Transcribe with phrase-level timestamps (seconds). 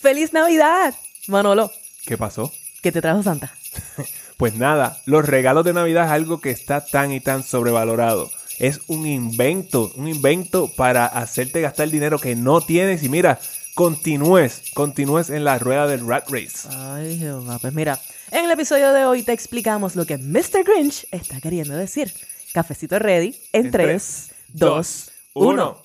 [0.00, 0.94] ¡Feliz Navidad!
[1.28, 1.70] Manolo,
[2.06, 2.52] ¿Qué pasó?
[2.82, 3.52] ¿qué te trajo Santa?
[4.36, 8.30] Pues nada, los regalos de Navidad es algo que está tan y tan sobrevalorado.
[8.58, 13.38] Es un invento, un invento para hacerte gastar dinero que no tienes y mira,
[13.74, 16.66] continúes, continúes en la rueda del rat race.
[16.70, 17.58] Ay, Jehová.
[17.58, 17.98] Pues mira,
[18.30, 20.64] en el episodio de hoy te explicamos lo que Mr.
[20.64, 22.10] Grinch está queriendo decir.
[22.54, 25.48] Cafecito ready en, En 3, tres, 2, dos, 1.
[25.50, 25.82] uno.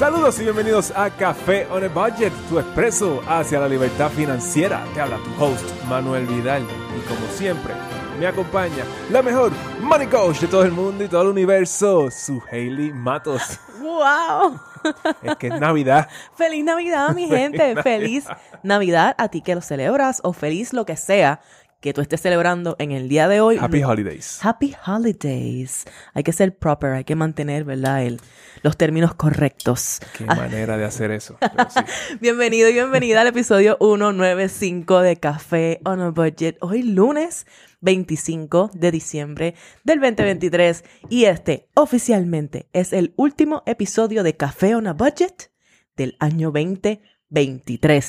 [0.00, 4.82] Saludos y bienvenidos a Café on a Budget, tu expreso hacia la libertad financiera.
[4.94, 6.62] Te habla tu host, Manuel Vidal.
[6.62, 7.74] Y como siempre,
[8.18, 12.42] me acompaña la mejor money coach de todo el mundo y todo el universo, su
[12.50, 13.60] Hailey Matos.
[13.78, 14.58] ¡Wow!
[15.22, 16.08] Es que es Navidad.
[16.34, 17.76] ¡Feliz Navidad, mi gente!
[17.82, 18.24] ¡Feliz
[18.62, 21.40] Navidad a ti que lo celebras o feliz lo que sea
[21.80, 23.56] que tú estés celebrando en el día de hoy.
[23.58, 24.38] Happy Holidays.
[24.42, 25.86] Happy Holidays.
[26.12, 28.04] Hay que ser proper, hay que mantener, ¿verdad?
[28.04, 28.20] El,
[28.62, 30.00] los términos correctos.
[30.16, 31.38] Qué manera de hacer eso.
[31.70, 31.80] Sí.
[32.20, 36.56] Bienvenido y bienvenida al episodio 195 de Café on a Budget.
[36.60, 37.46] Hoy lunes
[37.80, 39.54] 25 de diciembre
[39.84, 45.50] del 2023 y este oficialmente es el último episodio de Café on a Budget
[45.96, 47.09] del año 2023.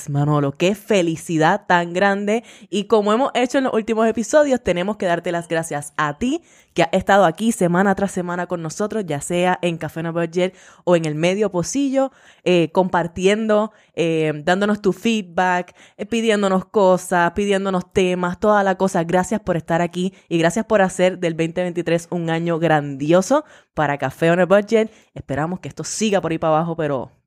[0.10, 5.06] Manolo, qué felicidad tan grande y como hemos hecho en los últimos episodios, tenemos que
[5.06, 6.42] darte las gracias a ti
[6.74, 10.56] que has estado aquí semana tras semana con nosotros, ya sea en Café a Budget
[10.86, 12.12] o en el medio pocillo,
[12.44, 19.04] eh, compartiendo, eh, dándonos tu feedback, eh, pidiéndonos cosas, pidiéndonos temas, toda la cosa.
[19.04, 24.32] Gracias por estar aquí y gracias por hacer del 2023 un año grandioso para Café
[24.32, 24.92] on a Budget.
[25.14, 27.21] Esperamos que esto siga por ahí para abajo, pero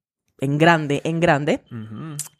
[0.44, 1.62] en grande, en grande.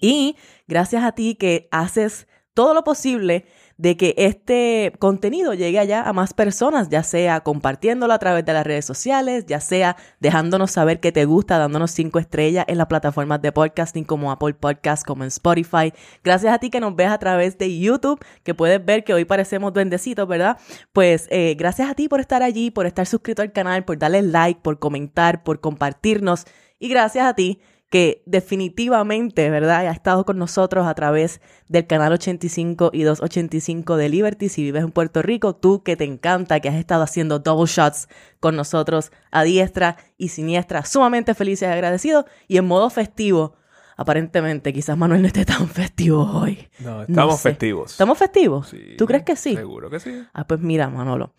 [0.01, 6.03] Y gracias a ti que haces todo lo posible de que este contenido llegue allá
[6.05, 10.71] a más personas, ya sea compartiéndolo a través de las redes sociales, ya sea dejándonos
[10.71, 15.05] saber que te gusta, dándonos cinco estrellas en las plataformas de podcasting como Apple Podcast,
[15.05, 15.93] como en Spotify.
[16.23, 19.25] Gracias a ti que nos ves a través de YouTube, que puedes ver que hoy
[19.25, 20.57] parecemos duendecitos, ¿verdad?
[20.93, 24.23] Pues eh, gracias a ti por estar allí, por estar suscrito al canal, por darle
[24.23, 26.45] like, por comentar, por compartirnos.
[26.79, 27.61] Y gracias a ti
[27.91, 29.87] que definitivamente, ¿verdad?
[29.87, 34.49] Ha estado con nosotros a través del canal 85 y 285 de Liberty.
[34.49, 38.09] Si vives en Puerto Rico, tú que te encanta, que has estado haciendo double shots
[38.41, 42.25] con nosotros a diestra y siniestra, sumamente felices y agradecidos.
[42.49, 43.55] Y en modo festivo,
[43.97, 46.69] aparentemente, quizás Manuel no esté tan festivo hoy.
[46.81, 47.51] No, estamos sé.
[47.51, 47.93] festivos.
[47.93, 48.69] ¿Estamos festivos?
[48.71, 49.55] Sí, ¿Tú crees que sí?
[49.55, 50.25] Seguro que sí.
[50.33, 51.35] Ah, pues mira, Manolo.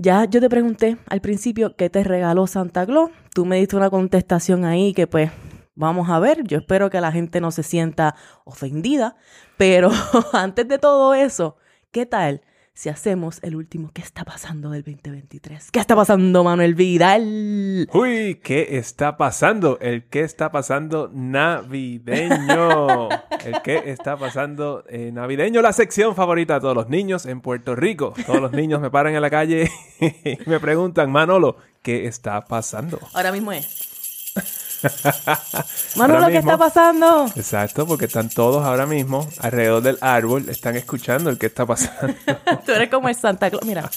[0.00, 3.10] Ya yo te pregunté al principio qué te regaló Santa Claus.
[3.34, 5.32] Tú me diste una contestación ahí que pues
[5.74, 6.44] vamos a ver.
[6.44, 8.14] Yo espero que la gente no se sienta
[8.44, 9.16] ofendida.
[9.56, 9.90] Pero
[10.32, 11.56] antes de todo eso,
[11.90, 12.42] ¿qué tal
[12.78, 15.72] si hacemos el último qué está pasando del 2023?
[15.72, 17.88] ¿Qué está pasando, Manuel Vidal?
[17.92, 19.80] Uy, ¿qué está pasando?
[19.80, 23.08] El qué está pasando navideño.
[23.44, 27.74] El qué está pasando eh, navideño, la sección favorita de todos los niños en Puerto
[27.74, 28.14] Rico.
[28.24, 29.68] Todos los niños me paran en la calle
[30.00, 33.00] y me preguntan, Manolo, ¿qué está pasando?
[33.12, 34.67] Ahora mismo es.
[35.96, 36.52] Manolo, Ahora ¿qué mismo.
[36.52, 37.26] está pasando?
[37.36, 42.14] Exacto, porque están todos ahora mismo alrededor del árbol, están escuchando el qué está pasando.
[42.66, 43.64] Tú eres como el Santa Claus.
[43.64, 43.88] Mira,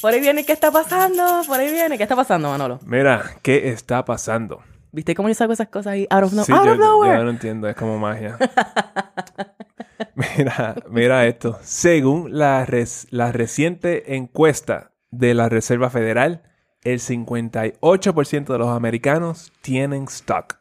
[0.00, 2.80] por ahí viene qué está pasando, por ahí viene qué está pasando, Manolo.
[2.86, 4.62] Mira, ¿qué está pasando?
[4.94, 6.06] ¿Viste cómo yo saco esas cosas ahí?
[6.10, 7.16] Out of, no- Sí, out yo, of nowhere.
[7.18, 8.36] yo no entiendo, es como magia.
[10.14, 11.58] mira, mira esto.
[11.62, 16.42] Según la, res- la reciente encuesta de la Reserva Federal,
[16.84, 20.58] el 58% de los americanos tienen stock.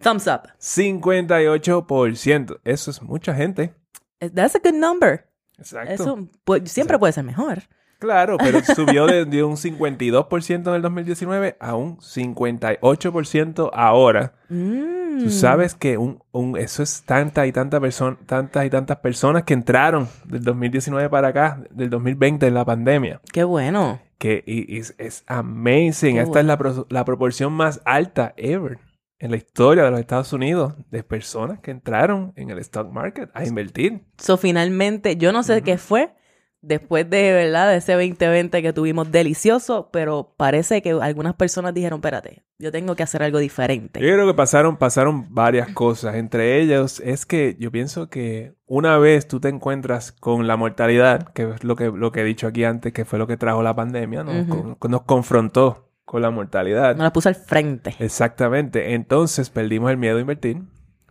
[0.00, 0.48] Thumbs up.
[0.58, 2.60] 58%.
[2.64, 3.74] Eso es mucha gente.
[4.20, 5.28] That's a good number.
[5.58, 5.92] Exacto.
[5.92, 6.28] Eso
[6.64, 7.64] siempre puede ser mejor.
[7.98, 14.34] Claro, pero subió de, de un 52% en el 2019 a un 58% ahora.
[14.48, 15.24] Mm.
[15.24, 19.44] Tú sabes que un, un- eso es tanta y tanta persona, tantas y tantas personas
[19.44, 23.20] que entraron del 2019 para acá, del 2020 en la pandemia.
[23.32, 24.00] Qué bueno.
[24.18, 26.16] Que es, es amazing.
[26.16, 28.78] Qué Esta es la, pro- la proporción más alta ever
[29.20, 33.30] en la historia de los Estados Unidos de personas que entraron en el stock market
[33.34, 34.02] a invertir.
[34.18, 36.12] So, finalmente, yo no sé qué fue
[36.66, 37.70] después de, ¿verdad?
[37.70, 42.94] De ese 2020 que tuvimos delicioso, pero parece que algunas personas dijeron, espérate, yo tengo
[42.96, 44.00] que hacer algo diferente.
[44.00, 46.14] Yo creo que pasaron, pasaron varias cosas.
[46.16, 51.28] Entre ellas es que yo pienso que una vez tú te encuentras con la mortalidad,
[51.32, 53.62] que es lo que, lo que he dicho aquí antes, que fue lo que trajo
[53.62, 54.32] la pandemia, ¿no?
[54.40, 54.76] Ujú.
[54.78, 56.96] Con- nos confrontó con la mortalidad.
[56.96, 57.94] No la puse al frente.
[57.98, 58.94] Exactamente.
[58.94, 60.58] Entonces perdimos el miedo a invertir.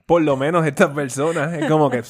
[0.06, 2.04] Por lo menos estas personas es como que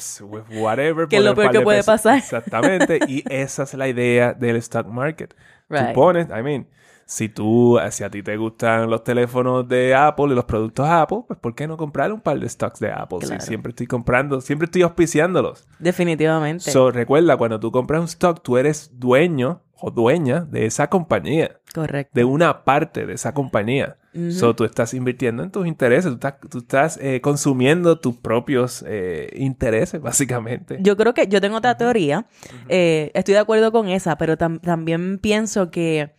[0.60, 1.08] whatever.
[1.08, 1.86] Que es lo peor que de puede pesos.
[1.86, 2.18] pasar.
[2.18, 2.98] Exactamente.
[3.06, 5.34] y esa es la idea del stock market.
[5.68, 5.88] Right.
[5.88, 6.66] Tú pones, I mean,
[7.06, 11.24] si tú, si a ti te gustan los teléfonos de Apple y los productos Apple,
[11.26, 13.18] pues ¿por qué no comprar un par de stocks de Apple?
[13.20, 13.40] Claro.
[13.40, 15.66] Si siempre estoy comprando, siempre estoy auspiciándolos.
[15.78, 16.70] Definitivamente.
[16.70, 21.58] So, recuerda, cuando tú compras un stock, tú eres dueño o dueña de esa compañía,
[21.74, 22.12] Correcto.
[22.14, 23.96] de una parte de esa compañía.
[24.14, 24.30] Ujú.
[24.30, 28.84] So, tú estás invirtiendo en tus intereses, tú estás, tú estás eh, consumiendo tus propios
[28.86, 30.78] eh, intereses, básicamente.
[30.80, 32.26] Yo creo que yo tengo otra teoría.
[32.68, 36.14] Eh, estoy de acuerdo con esa, pero tam- también pienso que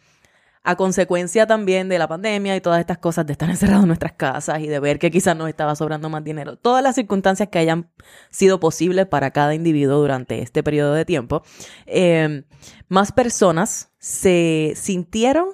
[0.66, 4.14] a consecuencia también de la pandemia y todas estas cosas de estar encerrados en nuestras
[4.14, 7.60] casas y de ver que quizás nos estaba sobrando más dinero, todas las circunstancias que
[7.60, 7.92] hayan
[8.32, 11.44] sido posibles para cada individuo durante este periodo de tiempo,
[11.86, 12.46] eh,
[12.90, 15.50] más personas se sintieron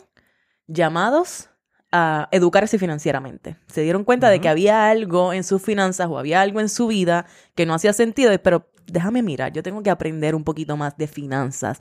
[0.68, 1.50] llamados
[1.92, 3.58] a educarse financieramente.
[3.68, 6.88] Se dieron cuenta de que había algo en sus finanzas o había algo en su
[6.88, 10.98] vida que no hacía sentido, pero déjame mirar, yo tengo que aprender un poquito más
[10.98, 11.80] de finanzas.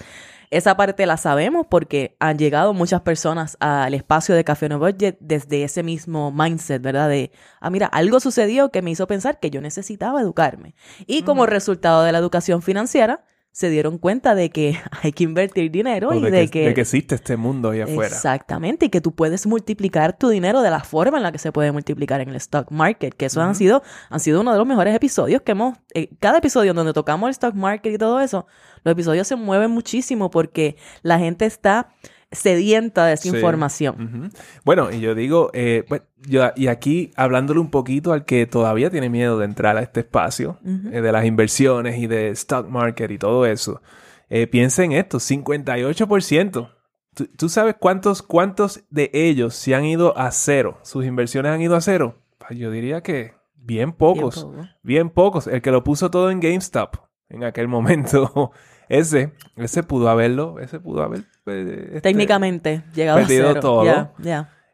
[0.50, 5.16] Esa parte la sabemos porque han llegado muchas personas al espacio de Café No Budget
[5.20, 7.08] desde ese mismo mindset, ¿verdad?
[7.08, 7.30] De,
[7.60, 10.74] ah, mira, algo sucedió que me hizo pensar que yo necesitaba educarme.
[11.06, 15.70] Y como resultado de la educación financiera, se dieron cuenta de que hay que invertir
[15.70, 18.14] dinero O y de, de, que, de que existe este mundo ahí afuera.
[18.14, 21.52] Exactamente, y que tú puedes multiplicar tu dinero de la forma en la que se
[21.52, 24.66] puede multiplicar en el stock market, que eso han, sido, han sido uno de los
[24.66, 28.20] mejores episodios que hemos, eh, cada episodio en donde tocamos el stock market y todo
[28.20, 28.46] eso,
[28.84, 31.92] los episodios se mueven muchísimo porque la gente está
[32.32, 33.28] sedienta de esa Sí.
[33.30, 34.30] información.
[34.64, 38.90] Bueno, y yo digo, eh, bueno, yo- y aquí hablándole un poquito al que todavía
[38.90, 43.10] tiene miedo de entrar a este espacio, eh, de las inversiones y de stock market
[43.10, 43.82] y todo eso,
[44.28, 46.70] eh, piensa en esto, 58%.
[47.14, 50.78] ¿Tú, tú sabes cuántos, cuántos de ellos se han ido a cero?
[50.82, 52.22] ¿Sus inversiones han ido a cero?
[52.38, 54.44] Pues yo diría que bien pocos.
[54.44, 54.62] poco.
[54.82, 55.46] Bien pocos.
[55.48, 56.94] El que lo puso todo en GameStop
[57.28, 58.52] en aquel momento,
[58.90, 61.20] ese, ese pudo haberlo, ese pudo haber...
[61.46, 63.60] eh, este, Técnicamente, llegado perdido a cero.
[63.60, 63.84] todo.
[63.84, 64.12] Ya,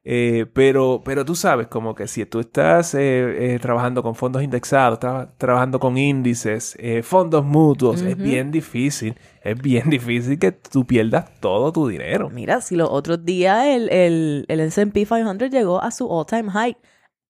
[0.08, 4.40] eh, pero, pero tú sabes, como que si tú estás eh, eh, trabajando con fondos
[4.42, 10.86] indexados, tra- trabajando con índices, fondos mutuos, es bien difícil, es bien difícil que tú
[10.86, 12.30] pierdas todo tu dinero.
[12.30, 16.76] Mira, si los otros días el, el, el S&P 500 llegó a su all-time high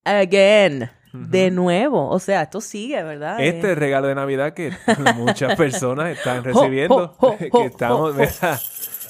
[0.04, 0.90] again,
[1.28, 2.08] de nuevo.
[2.08, 3.40] O sea, esto sigue, ¿verdad?
[3.40, 4.72] Este Eh, regalo de Navidad que
[5.16, 8.58] muchas personas están recibiendo, ho, ho, que estamos, mira,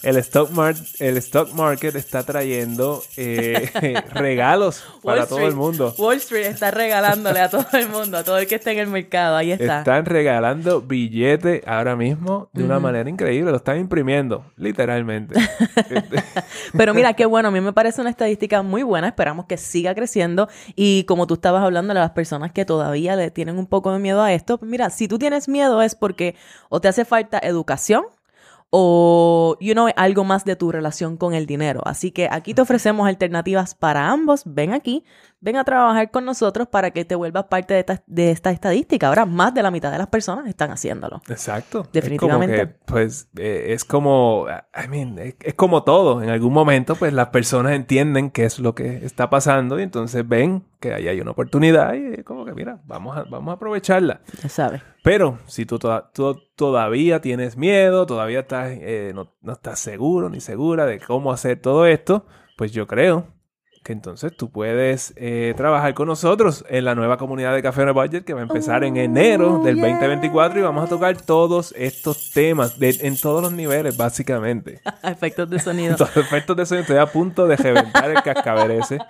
[0.09, 3.71] el stock, mar- el stock market está trayendo eh,
[4.15, 5.95] regalos para todo el mundo.
[5.99, 8.87] Wall Street está regalándole a todo el mundo, a todo el que esté en el
[8.87, 9.37] mercado.
[9.37, 9.79] Ahí está.
[9.79, 13.51] Están regalando billetes ahora mismo de una manera increíble.
[13.51, 15.35] Lo están imprimiendo, literalmente.
[15.91, 16.23] Este,
[16.77, 17.49] Pero mira, qué bueno.
[17.49, 19.09] A mí me parece una estadística muy buena.
[19.09, 20.49] Esperamos que siga creciendo.
[20.75, 23.99] Y como tú estabas hablando de las personas que todavía le tienen un poco de
[23.99, 26.35] miedo a esto, mira, si tú tienes miedo es porque
[26.69, 28.05] o te hace falta educación
[28.71, 31.83] o, you know, algo más de tu relación con el dinero.
[31.85, 34.43] Así que aquí te ofrecemos alternativas para ambos.
[34.45, 35.05] Ven aquí,
[35.47, 39.07] ven a trabajar con nosotros para que te vuelvas parte de esta, de esta estadística.
[39.07, 41.23] Ahora más de la mitad de las personas están haciéndolo.
[41.29, 41.87] Exacto.
[41.93, 42.57] Definitivamente.
[42.57, 46.21] Es como que, pues, eh, es como, I mean, es, es como todo.
[46.21, 50.29] En algún momento, pues, las personas entienden qué es lo que está pasando y entonces
[50.29, 53.55] ven que ahí hay una oportunidad y es como que, mira, vamos a, vamos a
[53.55, 54.23] aprovecharla.
[54.43, 54.83] Ya sabes.
[55.05, 55.79] Pero si tú
[56.57, 61.61] todavía tienes miedo, todavía estás, eh, no, no estás seguro ni segura de cómo hacer
[61.61, 62.27] todo esto,
[62.57, 63.36] pues yo creo
[63.87, 67.93] que entonces tú puedes eh, trabajar con nosotros en la nueva comunidad de Café a
[67.93, 69.91] Budget que va a empezar en Oh, enero del yeah.
[69.91, 74.81] 2024 y vamos a tocar todos estos temas de- en todos los niveles, básicamente.
[75.05, 75.95] Efectos de sonido.
[76.17, 76.81] Efectos de sonido.
[76.83, 78.99] Estoy a punto de reventar el cascabel ese.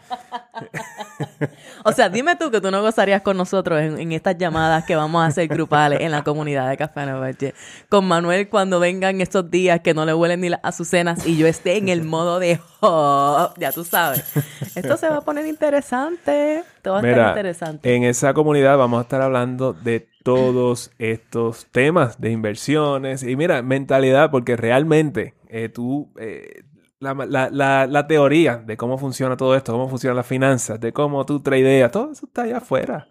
[1.84, 4.96] O sea, dime tú que tú no gozarías con nosotros en, en estas llamadas que
[4.96, 7.54] vamos a hacer grupales en la comunidad de Café Nueva York.
[7.88, 11.46] Con Manuel cuando vengan estos días que no le huelen ni las azucenas y yo
[11.46, 14.24] esté en el modo de oh, ya tú sabes.
[14.74, 16.58] Esto se va a poner interesante.
[16.58, 17.94] Esto va a estar interesante.
[17.94, 23.62] en esa comunidad vamos a estar hablando de todos estos temas de inversiones y mira,
[23.62, 26.64] mentalidad, porque realmente eh, tú, eh,
[26.98, 30.92] la, la- la- la teoría de cómo funciona todo esto, cómo funcionan las finanzas, de
[30.92, 33.08] cómo tú tradeas, todo eso está allá afuera.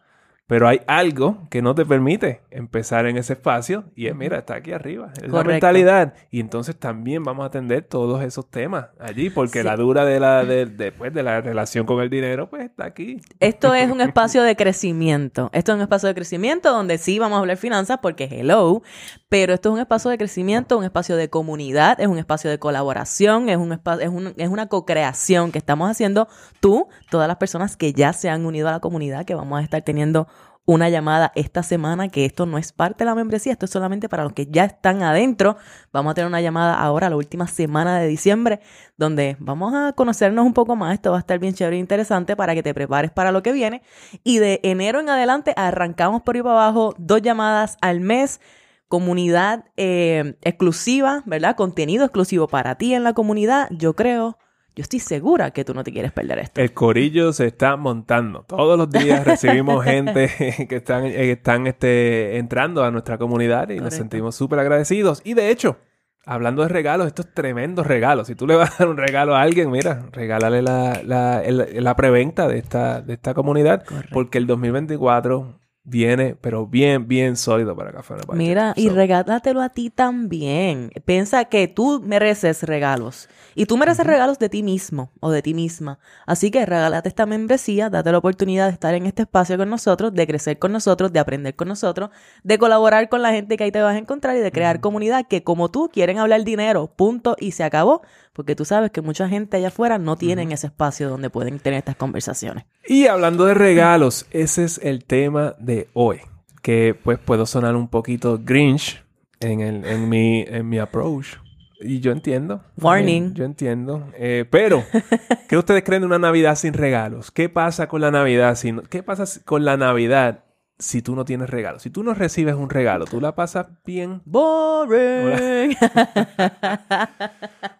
[0.47, 4.53] Pero hay algo que no te permite empezar en ese espacio y es, mira, está
[4.55, 5.51] aquí arriba, es la Correcto.
[5.53, 6.13] mentalidad.
[6.29, 9.65] Y entonces también vamos a atender todos esos temas allí, porque Sí.
[9.65, 12.85] la dura de la, de, de, pues, de la relación con el dinero, pues está
[12.85, 13.19] aquí.
[13.39, 15.49] Esto es un espacio de crecimiento.
[15.51, 18.83] Esto es un espacio de crecimiento donde sí vamos a hablar finanzas porque hello,
[19.29, 22.59] pero esto es un espacio de crecimiento, un espacio de comunidad, es un espacio de
[22.59, 26.27] colaboración, es un espacio, es, un- es una co-creación que estamos haciendo
[26.59, 29.63] tú, todas las personas que ya se han unido a la comunidad, que vamos a
[29.63, 30.27] estar teniendo
[30.65, 34.09] una llamada esta semana, que esto no es parte de la membresía, esto es solamente
[34.09, 35.57] para los que ya están adentro.
[35.93, 38.59] Vamos a tener una llamada ahora, la última semana de diciembre,
[38.97, 40.93] donde vamos a conocernos un poco más.
[40.93, 43.51] Esto va a estar bien chévere e interesante para que te prepares para lo que
[43.51, 43.83] viene.
[44.23, 48.39] Y de enero en adelante arrancamos por ahí para abajo, dos llamadas al mes
[48.87, 51.55] comunidad eh, exclusiva, ¿verdad?
[51.55, 53.67] Contenido exclusivo para ti en la comunidad.
[53.71, 54.37] Yo creo
[54.75, 56.59] yo estoy segura que tú no te quieres perder esto.
[56.59, 58.43] El corillo se está montando.
[58.43, 60.29] Todos los días recibimos gente
[60.69, 65.21] que están, eh, están este, entrando a nuestra comunidad y nos sentimos súper agradecidos.
[65.23, 65.77] Y de hecho,
[66.25, 68.27] hablando de regalos, estos tremendos regalos.
[68.27, 71.95] Si tú le vas a dar un regalo a alguien, mira, regálale la, la, la
[71.95, 73.85] preventa de esta, de esta comunidad.
[74.11, 79.91] Porque el 2024 viene, pero bien, bien sólido para Café Mira, y regálatelo a ti
[79.91, 80.91] también.
[81.05, 83.29] Piensa que tú mereces regalos.
[83.53, 85.99] Y tú mereces regalos de ti mismo o de ti misma.
[86.25, 90.13] Así que regálate esta membresía, date la oportunidad de estar en este espacio con nosotros,
[90.13, 92.09] de crecer con nosotros, de aprender con nosotros,
[92.43, 95.27] de colaborar con la gente que ahí te vas a encontrar y de crear comunidad
[95.27, 98.01] que como tú quieren hablar dinero, punto, y se acabó.
[98.35, 101.79] Porque tú sabes que mucha gente allá afuera no tienen ese espacio donde pueden tener
[101.79, 102.65] estas conversaciones.
[102.85, 106.19] Y hablando de regalos, ese es el tema de hoy.
[106.61, 109.01] Que pues puedo sonar un poquito grinch
[109.39, 111.37] en, el, en, mi, en mi approach.
[111.79, 112.61] Y yo entiendo.
[112.81, 113.35] Warning.
[113.35, 114.09] yo entiendo.
[114.17, 114.83] Eh, pero,
[115.47, 117.31] ¿qué ustedes creen de una Navidad sin regalos?
[117.31, 118.81] ¿Qué pasa con la Navidad sin...
[118.81, 120.44] ¿Qué pasa con la Navidad
[120.77, 121.81] si tú no tienes regalos?
[121.81, 124.21] Si tú no recibes un regalo, ¿tú la pasas bien?
[124.25, 125.77] Boring.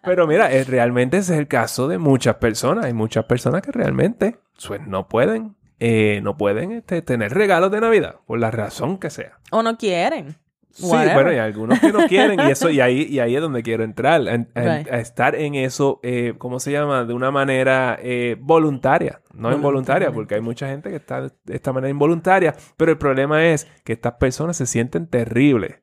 [0.02, 2.86] pero mira, es, realmente ese es el caso de muchas personas.
[2.86, 7.80] Hay muchas personas que realmente pues, no pueden, eh, no pueden este, tener regalos de
[7.80, 9.38] Navidad, por la razón que sea.
[9.50, 10.36] O no quieren.
[10.76, 13.62] Sí, bueno, hay algunos que no quieren y eso y ahí y ahí es donde
[13.62, 17.04] quiero entrar, a, estar en eso, eh, ¿cómo se llama?
[17.04, 21.72] De una manera eh, voluntaria, no involuntaria, porque hay mucha gente que está de esta
[21.72, 25.76] manera involuntaria, pero el problema es que estas personas se sienten terribles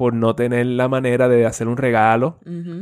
[0.00, 2.38] por no tener la manera de hacer un regalo,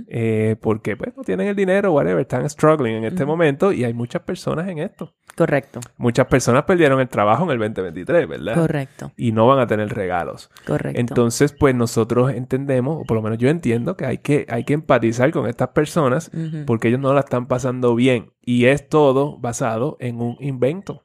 [0.06, 3.92] eh, porque pues no tienen el dinero, whatever, están struggling en este momento y hay
[3.92, 5.16] muchas personas en esto.
[5.36, 5.80] Correcto.
[5.96, 8.54] Muchas personas perdieron el trabajo en el 2023, ¿verdad?
[8.54, 9.10] Correcto.
[9.16, 10.48] Y no van a tener regalos.
[10.64, 11.00] Correcto.
[11.00, 14.74] Entonces, pues nosotros entendemos, o por lo menos yo entiendo, que hay que, hay que
[14.74, 16.30] empatizar con estas personas
[16.66, 18.30] porque ellos no la están pasando bien.
[18.42, 21.04] Y es todo basado en un invento.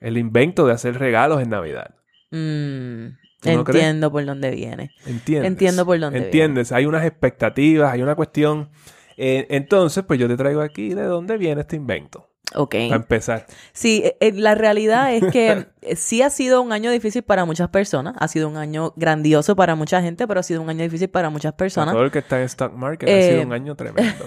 [0.00, 1.96] El invento de hacer regalos en Navidad.
[2.30, 3.19] Mm.
[3.44, 4.90] Entiendo por dónde viene.
[5.06, 5.48] Entiendes.
[5.48, 6.72] Entiendo por dónde Entiendes.
[6.72, 8.70] Hay unas expectativas, hay una cuestión.
[9.16, 12.26] Eh, entonces, pues yo te traigo aquí de dónde viene este invento.
[12.54, 12.74] Ok.
[12.88, 13.46] Para empezar.
[13.72, 17.68] Sí, eh, eh, la realidad es que sí ha sido un año difícil para muchas
[17.68, 18.14] personas.
[18.18, 21.30] Ha sido un año grandioso para mucha gente, pero ha sido un año difícil para
[21.30, 21.94] muchas personas.
[21.94, 24.24] todo el que está en stock market ha sido un año tremendo.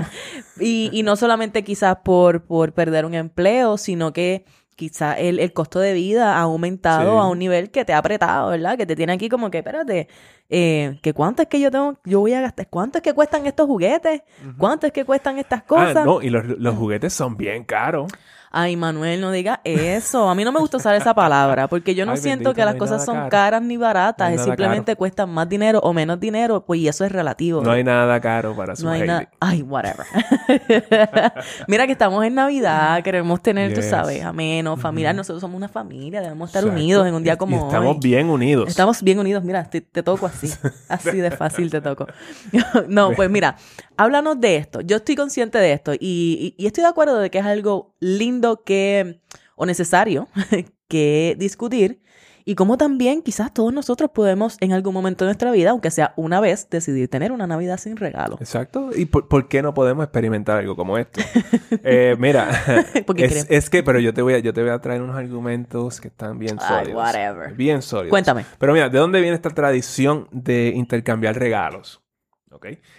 [0.60, 4.44] y, y no solamente quizás por, por perder un empleo, sino que
[4.78, 8.50] quizá el, el, costo de vida ha aumentado a un nivel que te ha apretado,
[8.50, 8.78] ¿verdad?
[8.78, 10.06] Que te tiene aquí como que, espérate,
[10.48, 13.44] eh, que cuánto es que yo tengo, yo voy a gastar, cuánto es que cuestan
[13.48, 14.22] estos juguetes,
[14.56, 15.96] cuánto es que cuestan estas cosas.
[15.96, 18.06] Ah, no, y los, los juguetes son bien caros.
[18.50, 20.28] Ay, Manuel, no diga eso.
[20.28, 23.04] A mí no me gusta usar esa palabra, porque yo no siento que las cosas
[23.04, 24.32] son caras ni baratas.
[24.32, 27.60] es simplemente cuestan más dinero o menos dinero, pues y eso es relativo.
[27.62, 29.06] No hay nada caro para su No hay.
[29.40, 30.06] Ay, whatever.
[31.68, 35.14] Mira que estamos en Navidad, queremos tener, tú sabes, ameno, familiar.
[35.14, 38.68] Nosotros somos una familia, debemos estar unidos en un día como estamos bien unidos.
[38.68, 39.44] Estamos bien unidos.
[39.44, 40.48] Mira, te, toco así.
[40.88, 42.06] Así de fácil te toco.
[42.88, 43.56] no, pues mira,
[43.96, 44.80] háblanos de esto.
[44.80, 49.20] Yo estoy consciente de esto y estoy de acuerdo de que es algo lindo que,
[49.56, 50.28] o necesario
[50.88, 52.00] que discutir
[52.48, 56.14] y cómo también quizás todos nosotros podemos en algún momento de nuestra vida, aunque sea
[56.16, 58.38] una vez, decidir tener una Navidad sin regalo.
[58.40, 58.88] Exacto.
[58.96, 61.20] ¿Y por, qué no podemos experimentar algo como esto?
[61.84, 62.48] eh, mira,
[63.16, 66.00] es, es, que, pero yo te, voy a, yo te voy a traer unos argumentos
[66.00, 66.94] que están bien sólidos.
[66.94, 67.52] whatever.
[67.52, 68.08] Bien sólidos.
[68.08, 68.46] Cuéntame.
[68.58, 72.00] Pero mira, ¿de dónde viene esta tradición de intercambiar regalos?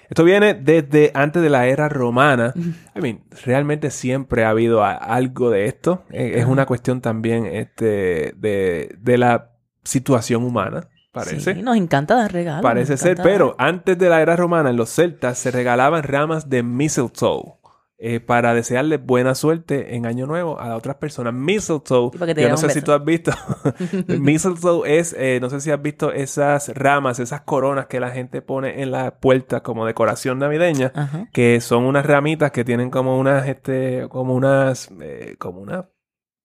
[0.09, 2.53] Esto viene desde antes de la era romana.
[2.95, 6.03] I mean, realmente siempre ha habido algo de esto.
[6.11, 9.51] Eh, es una cuestión también este, de, la
[9.83, 10.87] situación humana.
[11.11, 11.55] Parece.
[11.55, 12.61] Sí, nos encanta dar regalos.
[12.61, 16.61] Parece ser, pero antes de la era romana, en los celtas se regalaban ramas de
[16.61, 17.58] mistletoe.
[18.01, 21.33] Eh, para desearle buena suerte en Año Nuevo a otras personas.
[21.33, 23.33] Mistletoe, yo no sé si tú has visto.
[24.07, 28.41] Mistletoe es, eh, no sé si has visto esas ramas, esas coronas que la gente
[28.41, 30.93] pone en la puerta como decoración navideña,
[31.33, 35.83] que son unas ramitas que tienen como unas, este, como unas, eh, como unas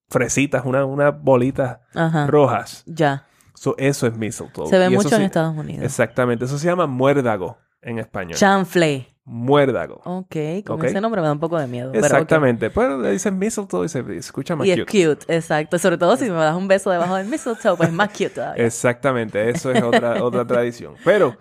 [0.08, 1.78] fresitas, unas bolitas
[2.26, 2.82] rojas.
[2.88, 3.26] Ya.
[3.78, 4.66] eso es mistletoe.
[4.66, 5.84] Se ve mucho en Estados Unidos.
[5.84, 6.46] Exactamente.
[6.46, 8.36] Eso se llama muérdago en español.
[8.36, 9.08] Chanfle.
[9.26, 10.02] muérdago.
[10.04, 10.36] Ok,
[10.66, 11.92] con ese nombre me da un poco de miedo.
[11.92, 12.04] pero.
[12.04, 12.68] Exactamente.
[12.68, 15.06] Pero le dicen mistletoe y se escucha más Y es cute.
[15.16, 15.78] cute, exacto.
[15.78, 18.64] Sobre todo si me das un beso debajo del mistletoe, pues es más cute todavía.
[18.66, 20.94] Exactamente, eso es otra, otra tradición.
[21.04, 21.36] Pero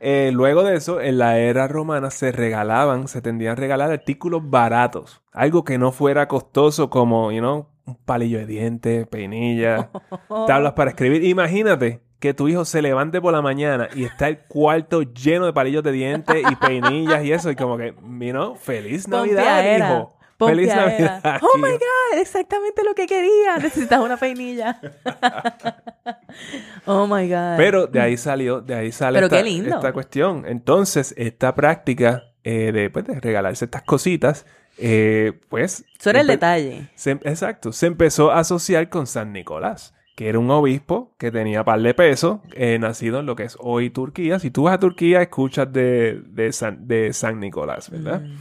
[0.00, 4.42] eh, luego de eso, en la era romana se regalaban, se tendían a regalar artículos
[4.50, 5.20] baratos.
[5.32, 9.86] Algo que no fuera costoso como, you know, un palillo de dientes, peinillas,
[10.48, 11.22] tablas para escribir.
[11.24, 15.52] Imagínate que tu hijo se levante por la mañana y está el cuarto lleno de
[15.52, 17.50] palillos de dientes y peinillas y eso.
[17.50, 19.88] Y como que, you know, feliz Navidad, Pompeadera.
[19.90, 20.14] hijo.
[20.38, 20.68] Feliz.
[20.68, 21.40] Navidad.
[21.42, 23.56] Oh my God, exactamente lo que quería.
[23.60, 24.80] Necesitas una peinilla.
[26.86, 27.56] oh my God.
[27.56, 29.76] Pero de ahí salió, de ahí sale Pero esta, qué lindo.
[29.76, 30.44] esta cuestión.
[30.46, 34.46] Entonces, esta práctica eh, de, pues, de regalarse estas cositas,
[34.78, 35.84] eh, pues...
[35.98, 36.88] Eso era el detalle.
[36.94, 37.72] se- exacto.
[37.72, 41.94] Se empezó a asociar con San Nicolás, que era un obispo que tenía par de
[41.94, 44.40] pesos, eh, nacido en lo que es hoy Turquía.
[44.40, 48.22] Si tú vas a Turquía, escuchas de, de, San, de San Nicolás, ¿verdad?
[48.22, 48.36] Mm.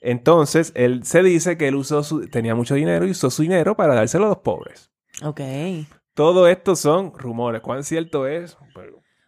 [0.00, 3.76] Entonces, él se dice que él usó su, tenía mucho dinero y usó su dinero
[3.76, 4.90] para dárselo a los pobres.
[5.22, 5.40] Ok.
[6.14, 7.60] Todo esto son rumores.
[7.60, 8.58] ¿Cuán cierto es?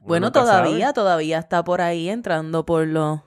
[0.00, 0.40] Bueno, sabe.
[0.40, 3.20] todavía, todavía está por ahí entrando por los...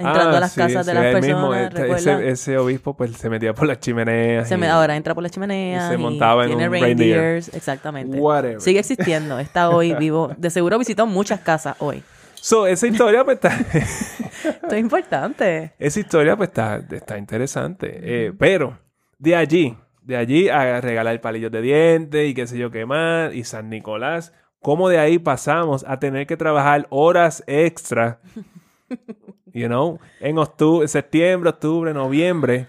[0.00, 2.06] Entrando Ah, a las sí, casas de las personas, mismo, ¿recuerdas?
[2.06, 4.48] ese, ese obispo pues se metía por las chimeneas.
[4.48, 5.84] Se me, y- ahora entra por las chimeneas.
[5.84, 7.36] y se y montaba en tiene un reindeer.
[7.52, 8.18] Exactamente.
[8.18, 8.60] Whatever.
[8.60, 9.38] Sigue existiendo.
[9.40, 10.32] Está hoy vivo.
[10.36, 12.02] De seguro visitó muchas casas hoy.
[12.34, 13.50] So, esa historia pues está...
[14.44, 15.72] Esto es importante.
[15.78, 17.98] esa historia pues está, está interesante.
[18.02, 18.78] Eh, pero
[19.18, 23.34] de allí, de allí a regalar palillos de dientes y qué sé yo qué más,
[23.34, 28.20] y San Nicolás, ¿cómo de ahí pasamos a tener que trabajar horas extra?
[29.52, 32.66] You know, en octubre, septiembre, octubre, noviembre,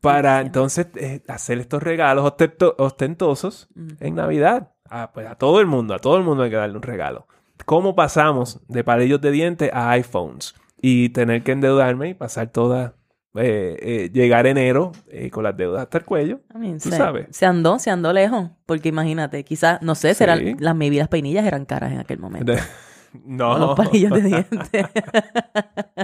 [0.00, 3.68] para entonces eh, hacer estos regalos ostento- ostentosos
[4.00, 4.70] en Navidad.
[4.88, 7.26] A, pues, a todo el mundo, a todo el mundo hay que darle un regalo.
[7.64, 10.54] ¿Cómo pasamos de palillos de dientes a iPhones?
[10.80, 12.94] Y tener que endeudarme y pasar toda,
[13.36, 16.40] eh, eh, llegar enero eh, con las deudas hasta el cuello.
[16.54, 17.28] I mean, Tú se, sabes.
[17.30, 18.50] se andó, se andó lejos.
[18.66, 20.56] Porque imagínate, quizás, no sé, serán Sí.
[20.58, 22.52] las maybe las peinillas eran caras en aquel momento.
[22.52, 22.58] De-
[23.24, 23.74] O los no.
[23.74, 24.86] palillos de dientes.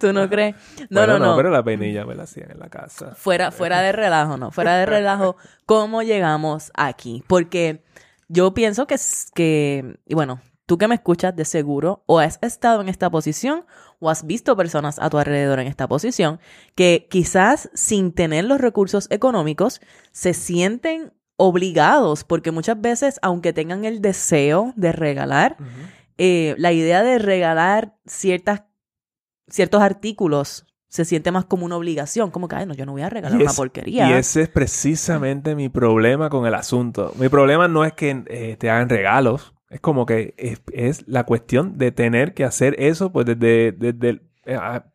[0.00, 0.54] ¿Tú no crees?
[0.90, 1.36] No, Bueno, no, no.
[1.36, 3.14] Pero la peinilla me la hacían en la casa.
[3.14, 4.50] Fuera, fuera de relajo, no.
[4.50, 5.36] Fuera de relajo,
[5.66, 7.22] ¿cómo llegamos aquí?
[7.26, 7.84] Porque
[8.28, 8.96] yo pienso que,
[9.34, 13.64] que, y bueno, tú que me escuchas de seguro, o has estado en esta posición,
[14.00, 16.40] o has visto personas a tu alrededor en esta posición,
[16.74, 19.80] que quizás sin tener los recursos económicos,
[20.12, 25.56] se sienten obligados, porque muchas veces, aunque tengan el deseo de regalar,
[26.18, 28.62] eh, la idea de regalar ciertas,
[29.48, 33.02] ciertos artículos se siente más como una obligación, como que, ay, no, yo no voy
[33.02, 34.08] a regalar una porquería.
[34.08, 37.12] Y ese es precisamente mi problema con el asunto.
[37.18, 39.52] Mi problema no es que eh, te hagan regalos.
[39.68, 44.22] Es como que es, es la cuestión de tener que hacer eso, pues desde, desde
[44.44, 44.86] eh, a-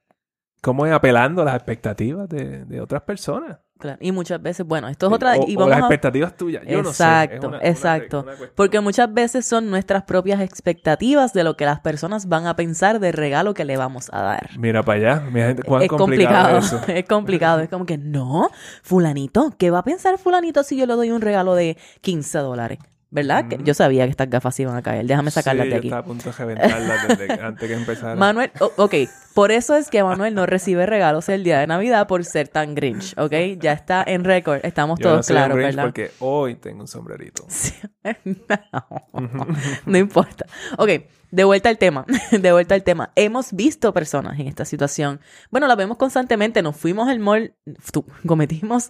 [0.62, 3.60] ¿cómo es apelando a las expectativas de, de otras personas?
[3.82, 5.34] Claro, Y muchas veces, bueno, esto es otra...
[5.38, 6.64] O, y o vamos las a- expectativas tuyas.
[6.68, 7.04] Yo no sé.
[7.04, 8.20] Exacto, una- exacto.
[8.22, 8.34] una.
[8.56, 13.00] Porque muchas veces son nuestras propias expectativas de lo que las personas van a pensar
[13.00, 14.50] del regalo que le vamos a dar.
[14.58, 15.24] Mira para allá.
[15.32, 16.82] Mira, cuán es complicado, complicado, es eso.
[17.00, 17.60] es complicado.
[17.62, 18.50] Es como que, no,
[18.84, 22.80] fulanito, ¿qué va a pensar fulanito si yo le doy un regalo de 15 dólares?
[23.14, 23.46] ¿Verdad?
[23.54, 23.64] Ujú.
[23.66, 25.06] yo sabía que estas gafas iban a caer.
[25.06, 25.88] Déjame sacarlas Sí, de yo aquí.
[25.90, 28.16] estaba a punto de reventarlas desde antes que empezara.
[28.16, 28.96] Manuel, o- ok,
[29.34, 32.74] por eso es que Manuel no recibe regalos el día de Navidad por ser tan
[32.74, 33.34] grinch, ¿ok?
[33.60, 35.84] Ya está en récord, estamos Yo no todos un claros, Grinch ¿verdad?
[35.84, 37.46] porque hoy tengo un sombrerito.
[37.50, 37.74] Sí.
[38.24, 39.48] no,
[39.86, 40.46] no importa.
[40.78, 40.90] Ok,
[41.32, 43.12] de vuelta al tema, de vuelta al tema.
[43.16, 45.20] Hemos visto personas en esta situación.
[45.50, 47.56] Bueno, la vemos constantemente, nos fuimos al mall,
[48.26, 48.90] cometimos,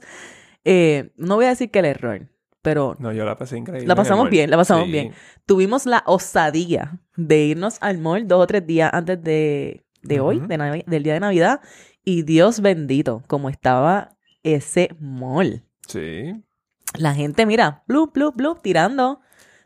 [0.63, 2.27] eh, no voy a decir que el error,
[2.61, 3.87] pero No, yo la pasé increíble.
[3.87, 4.91] La pasamos bien, la pasamos Sí.
[4.91, 5.13] bien.
[5.45, 10.39] tuvimos la osadía de irnos al mall dos o tres días antes de, de hoy,
[10.39, 11.61] de del día de Navidad.
[12.03, 15.63] Y Dios bendito, como estaba ese mall.
[15.87, 16.33] Sí.
[16.97, 19.21] La gente, mira, blup, blup, blup, tirando,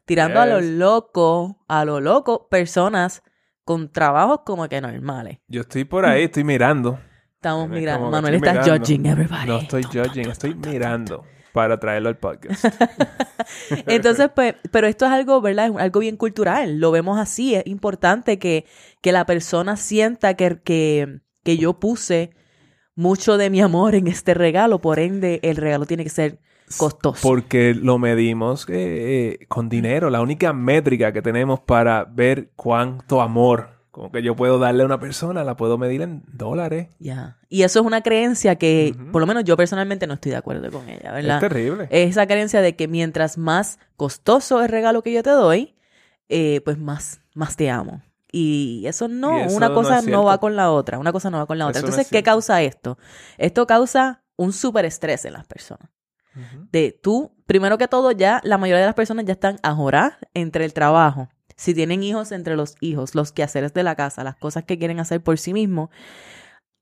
[0.05, 3.23] tirando a lo loco, a lo loco, personas
[3.63, 5.39] con trabajos como que normales.
[5.47, 6.99] Yo estoy por ahí, estoy mirando.
[7.36, 8.73] Estamos Es mirando, Manuel está mirando.
[8.77, 9.47] judging everybody.
[9.47, 11.23] No estoy judging, estoy mirando
[11.55, 12.65] para traerlo al podcast.
[13.87, 15.67] Entonces, pues, pero esto es algo, ¿verdad?
[15.67, 16.79] Es algo bien cultural.
[16.79, 17.55] Lo vemos así.
[17.55, 18.65] Es importante que,
[18.99, 22.31] que la persona sienta que, que, que yo puse
[22.93, 24.81] mucho de mi amor en este regalo.
[24.81, 26.39] Por ende, el regalo tiene que ser
[26.77, 27.25] costoso.
[27.25, 28.73] Porque lo medimos eh,
[29.39, 30.09] eh, con dinero.
[30.09, 34.86] La única métrica que tenemos para ver cuánto amor como que yo puedo darle a
[34.86, 36.89] una persona, la puedo medir en dólares.
[36.99, 37.38] Ya.
[37.47, 40.69] Y eso es una creencia que, por lo menos yo personalmente no estoy de acuerdo
[40.69, 41.38] con ella, ¿verdad?
[41.38, 41.88] Es terrible.
[41.91, 45.75] Esa creencia de que mientras más costoso el regalo que yo te doy,
[46.27, 48.01] eh, pues más, más te amo.
[48.34, 51.29] Y eso no, Y eso una cosa es no, va con la otra, una cosa
[51.29, 51.79] no va con la otra.
[51.79, 52.97] Eso no es Entonces, ¿qué causa esto?
[53.38, 55.89] Esto causa un súper estrés en las personas.
[56.69, 60.65] De tú, primero que todo, ya la mayoría de las personas ya están ajoradas entre
[60.65, 61.29] el trabajo.
[61.55, 64.99] Si tienen hijos, entre los hijos, los quehaceres de la casa, las cosas que quieren
[64.99, 65.89] hacer por sí mismos.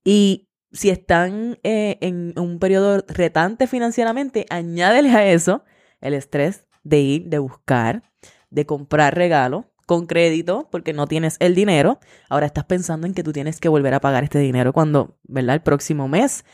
[0.03, 5.63] Y si están eh, en un periodo retante financieramente, añádele a eso
[6.01, 8.03] el estrés de ir, de buscar,
[8.49, 11.99] de comprar regalo con crédito porque no tienes el dinero.
[12.29, 15.55] Ahora estás pensando en que tú tienes que volver a pagar este dinero cuando, ¿verdad?
[15.55, 16.45] El próximo mes.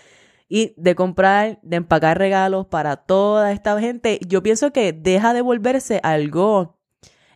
[0.49, 4.19] Y de comprar, de empacar regalos para toda esta gente.
[4.27, 6.78] Yo pienso que deja de volverse algo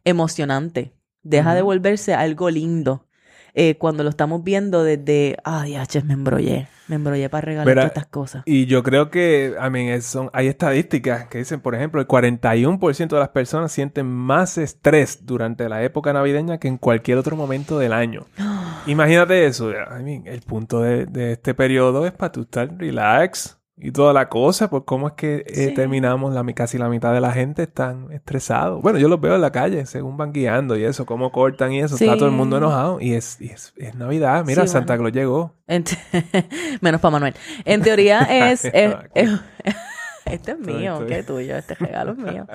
[0.06, 0.94] emocionante.
[1.24, 1.68] Deja de Ujú.
[1.68, 3.08] volverse algo lindo.
[3.56, 6.68] eh, cuando lo estamos viendo desde, ah, diaches, me embrollé.
[6.88, 8.42] Me embrollé para regalar Mira, todas estas cosas.
[8.48, 13.16] Y yo creo que, I mean, son, hay estadísticas que dicen, por ejemplo, el 41%
[13.16, 17.78] de las personas sienten más estrés durante la época navideña que en cualquier otro momento
[17.78, 18.26] del año.
[18.88, 19.70] Imagínate eso.
[19.72, 24.14] I mean, el punto de, de este periodo es para tú estar relax y toda
[24.14, 25.74] la cosa, por cómo es que eh, Sí.
[25.74, 28.82] terminamos, la, casi la mitad de la gente están estresados.
[28.82, 31.80] Bueno, yo los veo en la calle, según van guiando y eso, cómo cortan y
[31.80, 34.46] eso, está todo el mundo enojado y es, y es, es Navidad.
[34.46, 35.12] Mira, Sí, Santa bueno.
[35.12, 35.56] Claus llegó.
[36.82, 37.34] Menos para Manuel.
[37.66, 38.20] En teoría
[38.52, 38.66] es...
[38.66, 39.30] es- es-
[40.26, 42.48] este es mío, Estoy- qué tuyo, este regalo es mío.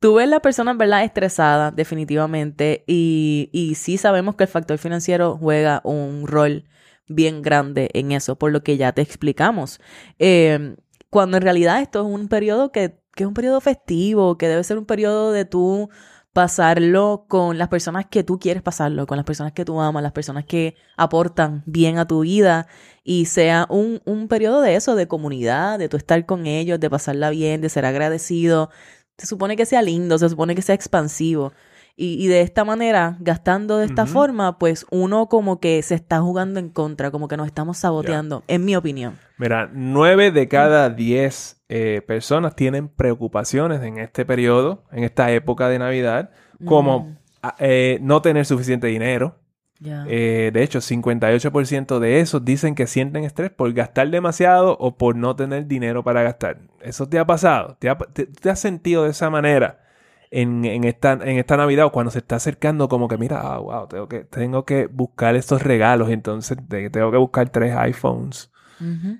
[0.00, 4.78] Tú ves la persona, en verdad, estresada, definitivamente, y, y sí sabemos que el factor
[4.78, 6.64] financiero juega un rol
[7.08, 9.80] bien grande en eso, por lo que ya te explicamos.
[10.18, 10.76] Eh,
[11.10, 14.64] cuando en realidad esto es un periodo que, que es un periodo festivo, que debe
[14.64, 15.90] ser un periodo de tú
[16.32, 20.12] pasarlo con las personas que tú quieres pasarlo, con las personas que tú amas, las
[20.12, 22.66] personas que aportan bien a tu vida
[23.04, 26.88] y sea un, un periodo de eso, de comunidad, de tú estar con ellos, de
[26.88, 28.70] pasarla bien, de ser agradecido.
[29.18, 31.52] Se supone que sea lindo, se supone que sea expansivo.
[31.96, 36.20] Y, y de esta manera, gastando de esta forma, pues uno como que se está
[36.20, 39.18] jugando en contra, como que nos estamos saboteando, en mi opinión.
[39.36, 45.68] Mira, nueve de cada diez eh, personas tienen preocupaciones en este periodo, en esta época
[45.68, 46.30] de Navidad,
[46.64, 47.16] como Mm,
[47.58, 49.38] eh, no tener suficiente dinero.
[49.80, 50.04] ya.
[50.08, 55.16] Eh, de hecho, 58% de esos dicen que sienten estrés por gastar demasiado o por
[55.16, 56.58] no tener dinero para gastar.
[56.80, 57.76] ¿Eso te ha pasado?
[57.80, 59.80] ¿Te, ha- te- te has sentido de esa manera
[60.32, 63.58] en, en esta, en esta Navidad o cuando se está acercando como que, mira, ah,
[63.58, 68.48] wow, tengo que, tengo que buscar estos regalos, entonces tengo que buscar tres iPhones?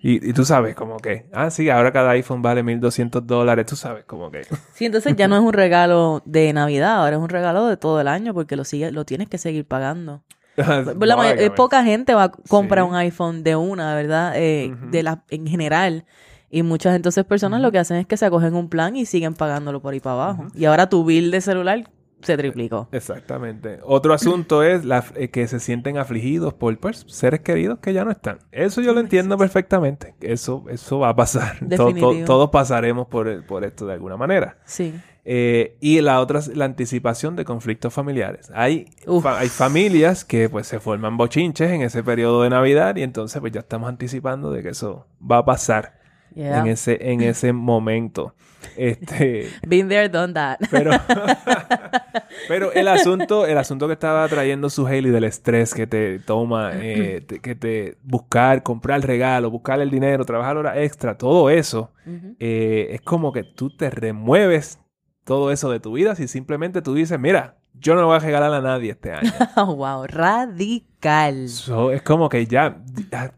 [0.02, 3.76] Y, y tú sabes, como que, ah, sí, ahora cada iPhone vale 1200 dólares, tú
[3.76, 4.42] sabes, como que.
[4.74, 8.00] Sí, entonces ya no es un regalo de Navidad, ahora es un regalo de todo
[8.00, 10.22] el año porque lo sigue, lo tienes que seguir pagando.
[10.56, 11.44] La óigame.
[11.44, 12.90] eh, poca gente va a comprar Sí.
[12.90, 14.32] un iPhone de una, ¿verdad?
[14.34, 16.06] Eh, de la, en general.
[16.52, 19.32] Y muchas entonces personas lo que hacen es que se acogen un plan y siguen
[19.34, 20.46] pagándolo por ahí para abajo.
[20.54, 21.88] Y ahora tu bill de celular
[22.20, 22.88] se triplicó.
[22.92, 23.78] Exactamente.
[23.82, 28.04] Otro asunto es la, eh, que se sienten afligidos por pues, seres queridos que ya
[28.04, 28.38] no están.
[28.52, 30.14] Eso yo lo entiendo perfectamente.
[30.20, 31.58] Eso, eso va a pasar.
[31.60, 32.24] To- to- Definitivo.
[32.26, 34.58] todos pasaremos por, el- por esto de alguna manera.
[34.66, 34.94] Sí.
[35.24, 38.52] Eh, y la otra es la anticipación de conflictos familiares.
[38.54, 38.86] Hay,
[39.22, 43.40] fa- hay familias que pues se forman bochinches en ese periodo de Navidad y entonces
[43.40, 46.01] pues ya estamos anticipando de que eso va a pasar
[46.34, 46.60] Yeah.
[46.60, 48.34] en ese, en ese momento.
[48.76, 50.58] Este, Been there, done that.
[50.70, 50.92] pero,
[52.48, 56.70] pero el asunto, el asunto que estaba trayendo su Haley del estrés que te toma,
[56.74, 61.50] eh, te- que te buscar, comprar el regalo, buscar el dinero, trabajar hora extra, todo
[61.50, 61.90] eso,
[62.38, 64.78] eh, es como que tú te remueves
[65.24, 68.52] todo eso de tu vida si simplemente tú dices, mira, yo no voy a regalar
[68.52, 69.30] a nadie este año.
[69.56, 71.48] Wow, radical.
[71.48, 72.76] So, es como que ya,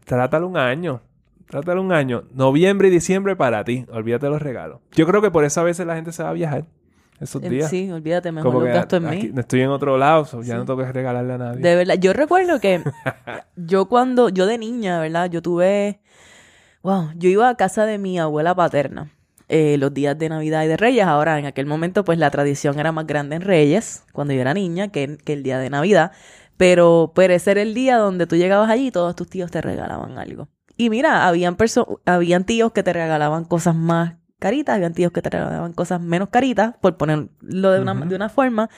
[0.05, 1.01] trátalo un año.
[1.49, 2.23] Trátalo un año.
[2.33, 3.85] Noviembre y diciembre para ti.
[3.91, 4.79] Olvídate de los regalos.
[4.93, 6.65] Yo creo que por eso a veces la gente se va a viajar
[7.19, 7.69] esos En- días.
[7.69, 9.39] Sí, olvídate, mejor Como que gasto en aquí- mí.
[9.39, 10.59] estoy en otro lado, so ya Sí.
[10.59, 11.61] no tengo que regalarle a nadie.
[11.61, 12.81] De verdad, yo recuerdo que
[13.55, 15.29] yo cuando, yo de niña, ¿verdad?
[15.29, 16.01] Yo tuve,
[16.81, 19.11] wow, yo iba a casa de mi abuela paterna
[19.47, 21.05] eh, los días de Navidad y de Reyes.
[21.05, 24.55] Ahora, en aquel momento, pues la tradición era más grande en Reyes, cuando yo era
[24.55, 26.11] niña, que, que el día de Navidad.
[26.57, 29.61] Pero, pero ese era el día donde tú llegabas allí y todos tus tíos te
[29.61, 30.47] regalaban algo.
[30.77, 35.21] Y mira, habían, perso- habían tíos que te regalaban cosas más caritas, habían tíos que
[35.21, 38.69] te regalaban cosas menos caritas, por ponerlo de una, de una forma.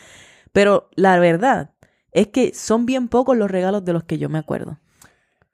[0.52, 1.72] Pero la verdad
[2.12, 4.78] es que son bien pocos los regalos de los que yo me acuerdo.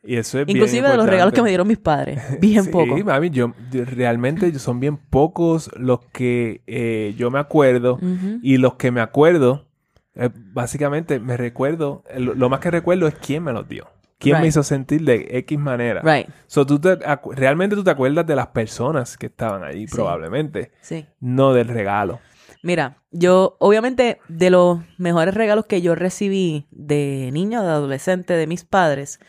[0.05, 2.21] Y eso es bien Inclusive de los regalos que me dieron mis padres.
[2.41, 3.03] Bien sí, pocos.
[3.05, 7.99] mami, yo, yo- realmente son bien pocos los que eh, yo me acuerdo
[8.41, 9.65] y los que me acuerdo,
[10.15, 13.87] eh, básicamente me recuerdo, eh, lo, lo más que recuerdo es quién me los dio.
[14.23, 16.01] ¿Quién me hizo sentir de X manera?
[16.01, 16.97] Right, So, tú te
[17.31, 19.95] realmente tú te acuerdas de las personas que estaban ahí, Sí.
[19.95, 21.05] probablemente, sí.
[21.19, 22.19] no del regalo.
[22.63, 28.47] Mira, yo obviamente de los mejores regalos que yo recibí de niño, de adolescente, de
[28.47, 29.19] mis padres,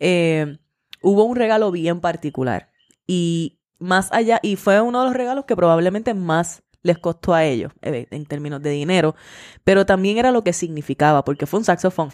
[0.00, 0.58] eh,
[1.00, 2.70] hubo un regalo bien particular.
[3.06, 7.44] Y más allá, y fue uno de los regalos que probablemente más les costó a
[7.44, 9.14] ellos eh, en términos de dinero,
[9.64, 12.10] pero también era lo que significaba, porque fue un saxofón.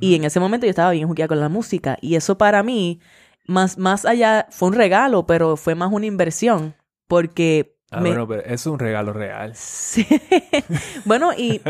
[0.00, 3.00] Y en ese momento yo estaba bien jugueada con la música, y eso para mí,
[3.46, 6.74] más, más allá, fue un regalo, pero fue más una inversión,
[7.06, 9.52] porque Ah, bueno, pero es un regalo real.
[9.54, 10.06] Sí.
[11.06, 11.62] bueno, y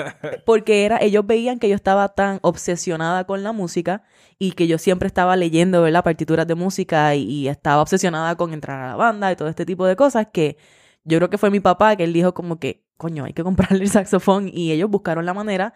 [0.44, 4.02] porque era, ellos veían que yo estaba tan obsesionada con la música
[4.36, 6.02] y que yo siempre estaba leyendo, ¿verdad?
[6.02, 9.64] Partituras de música y, y estaba obsesionada con entrar a la banda y todo este
[9.64, 10.56] tipo de cosas que
[11.04, 13.82] yo creo que fue mi papá que él dijo como que, coño, hay que comprarle
[13.84, 15.72] el saxofón y ellos buscaron la manera.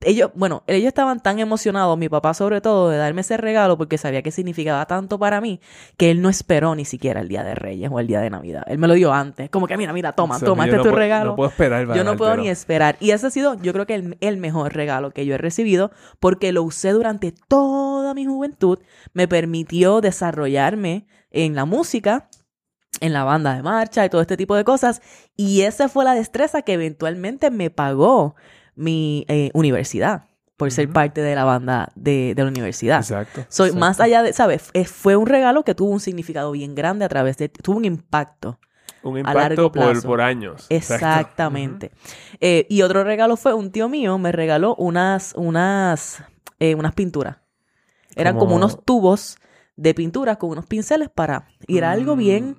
[0.00, 3.98] Ellos, bueno, ellos estaban tan emocionados, mi papá sobre todo, de darme ese regalo porque
[3.98, 5.60] sabía que significaba tanto para mí
[5.96, 8.64] que él no esperó ni siquiera el Día de Reyes o el Día de Navidad.
[8.66, 9.48] Él me lo dio antes.
[9.50, 11.30] Como que, mira, mira, toma, O sea, toma, este no es tu puedo- regalo.
[11.30, 11.86] No puedo esperar.
[11.94, 12.96] Yo no puedo ni esperar.
[12.98, 15.90] Y ese ha sido, yo creo que el, el mejor regalo que yo he recibido
[16.18, 18.78] porque lo usé durante toda mi juventud.
[19.12, 22.28] Me permitió desarrollarme en la música,
[23.04, 25.02] en la banda de marcha y todo este tipo de cosas.
[25.36, 28.34] Y esa fue la destreza que eventualmente me pagó
[28.74, 30.24] mi eh, universidad
[30.56, 33.00] por ser parte de la banda de, de la universidad.
[33.00, 33.44] Exacto.
[33.48, 34.70] Soy más allá de, ¿sabes?
[34.72, 37.84] Eh, Fue un regalo que tuvo un significado bien grande a través de, tuvo un
[37.84, 38.58] impacto.
[39.02, 40.66] Un a largo impacto por, años.
[40.70, 41.90] Exactamente.
[42.40, 46.22] Eh, y otro regalo fue un tío mío me regaló unas, unas,
[46.58, 47.38] eh, unas pinturas.
[48.16, 48.44] Eran como...
[48.46, 49.36] Como- unos tubos
[49.76, 52.18] de pinturas con unos pinceles para ir a algo Mm.
[52.18, 52.56] bien,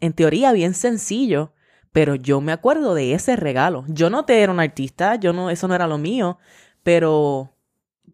[0.00, 1.52] en teoría, bien sencillo.
[1.92, 3.84] Pero yo me acuerdo de ese regalo.
[3.88, 6.38] Yo no te era un artista, yo no, eso no era lo mío,
[6.82, 7.52] pero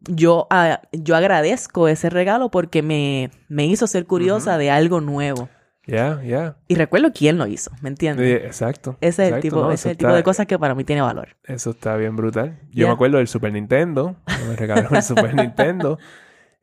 [0.09, 5.49] yo, ah, yo agradezco ese regalo porque me, me hizo ser curiosa de algo nuevo.
[5.85, 6.59] Ya, ya.
[6.69, 8.45] Y recuerdo quién lo hizo, ¿me entiendes?
[8.45, 8.97] Exacto.
[9.01, 11.03] Ese es el tipo, no, ese el tipo está- de cosas que para mí tiene
[11.03, 11.31] valor.
[11.43, 12.61] Eso está bien brutal.
[12.71, 14.15] Yo me acuerdo del Super Nintendo.
[14.49, 15.99] Me regalaron el Super Nintendo.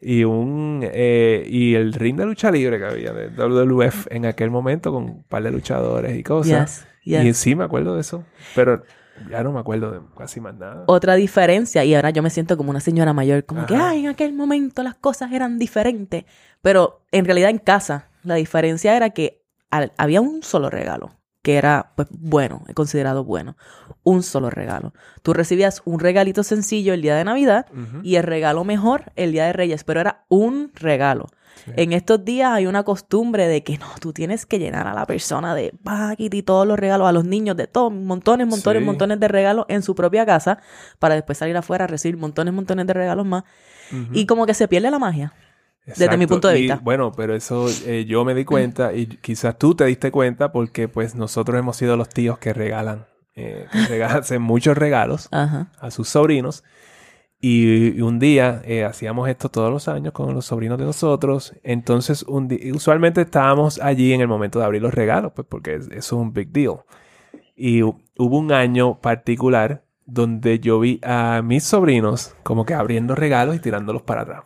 [0.01, 4.49] Y un eh, y el ring de lucha libre que había de WWF en aquel
[4.49, 6.87] momento con un par de luchadores y cosas.
[7.03, 7.25] Yes, yes.
[7.25, 8.23] Y sí me acuerdo de eso.
[8.55, 8.83] Pero
[9.29, 10.85] ya no me acuerdo de casi más nada.
[10.87, 14.07] Otra diferencia, y ahora yo me siento como una señora mayor, como que, ay, en
[14.07, 16.23] aquel momento las cosas eran diferentes.
[16.61, 21.57] Pero en realidad en casa, la diferencia era que al- había un solo regalo, que
[21.57, 23.55] era, pues, bueno, considerado bueno.
[24.03, 24.93] Un solo regalo.
[25.21, 27.65] Tú recibías un regalito sencillo el día de Navidad
[28.03, 31.27] y el regalo mejor el día de Reyes, pero era un regalo.
[31.65, 31.71] Sí.
[31.75, 35.05] En estos días hay una costumbre de que no, tú tienes que llenar a la
[35.05, 38.85] persona de paquete y todos los regalos, a los niños de todo, montones, montones, Sí.
[38.85, 40.59] montones de regalos en su propia casa,
[40.99, 43.43] para después salir afuera a recibir montones, montones de regalos más.
[44.13, 45.33] Y como que se pierde la magia.
[45.97, 46.79] Desde mi punto de Y, vista.
[46.83, 50.87] bueno, pero eso eh, yo me di cuenta y quizás tú te diste cuenta porque
[50.87, 55.71] pues nosotros hemos sido los tíos que regalan, eh, que regalan hacen muchos regalos Ajá.
[55.79, 56.63] a sus sobrinos.
[57.41, 61.53] Y, y un día eh, hacíamos esto todos los años con los sobrinos de nosotros.
[61.63, 65.85] Entonces, un usualmente estábamos allí en el momento de abrir los regalos, pues porque es-
[65.87, 66.79] eso es un big deal.
[67.55, 73.15] Y hu- hubo un año particular donde yo vi a mis sobrinos como que abriendo
[73.15, 74.41] regalos y tirándolos para atrás.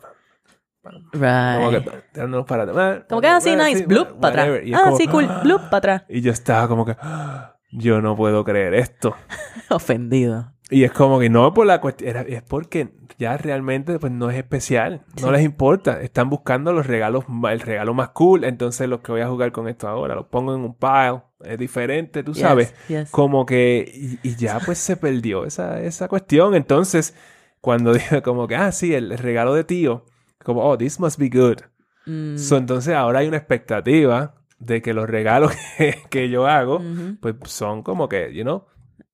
[0.84, 2.46] Como que Right.
[2.48, 3.04] para atrás.
[3.10, 4.60] Como que así, Ah, nice, sí, bloop, para atrás.
[4.66, 6.04] Y es Ah, sí, cool, bloop, para atrás.
[6.10, 9.16] Y yo estaba como que, "Ah, yo no puedo creer esto.
[9.70, 10.52] Ofendido.
[10.70, 14.38] Y es como que no por la cuestión, es porque ya realmente pues no es
[14.38, 15.34] especial, no Sí.
[15.34, 19.28] les importa, están buscando los regalos, el regalo más cool, entonces los que voy a
[19.28, 23.12] jugar con esto ahora, los pongo en un pile, es diferente, tú sabes, yes.
[23.12, 27.14] como que, y, y ya pues se perdió esa, esa cuestión, entonces
[27.62, 30.06] cuando digo como que, ah, sí, el regalo de tío,
[30.44, 31.58] como, oh, this must be good,
[32.06, 36.82] Mm, So, entonces ahora hay una expectativa de que los regalos que, que yo hago,
[37.22, 38.66] pues son como que, you know,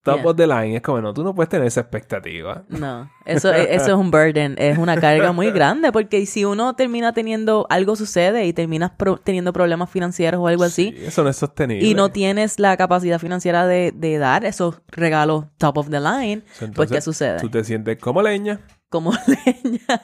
[0.04, 0.26] top Yeah.
[0.32, 0.76] of the line.
[0.76, 2.64] Es como, no, tú no puedes tener esa expectativa.
[2.68, 7.14] No, eso, eso es un burden, es una carga muy grande, porque si uno termina
[7.14, 11.30] teniendo, algo sucede y terminas pro- teniendo problemas financieros o algo así, Sí, eso no
[11.30, 11.86] es sostenible.
[11.88, 16.42] y no tienes la capacidad financiera de, de dar esos regalos top of the line,
[16.54, 17.40] entonces, pues ¿qué sucede?
[17.40, 18.62] Tú te sientes como leña.
[18.90, 19.12] Como
[19.46, 20.02] leña.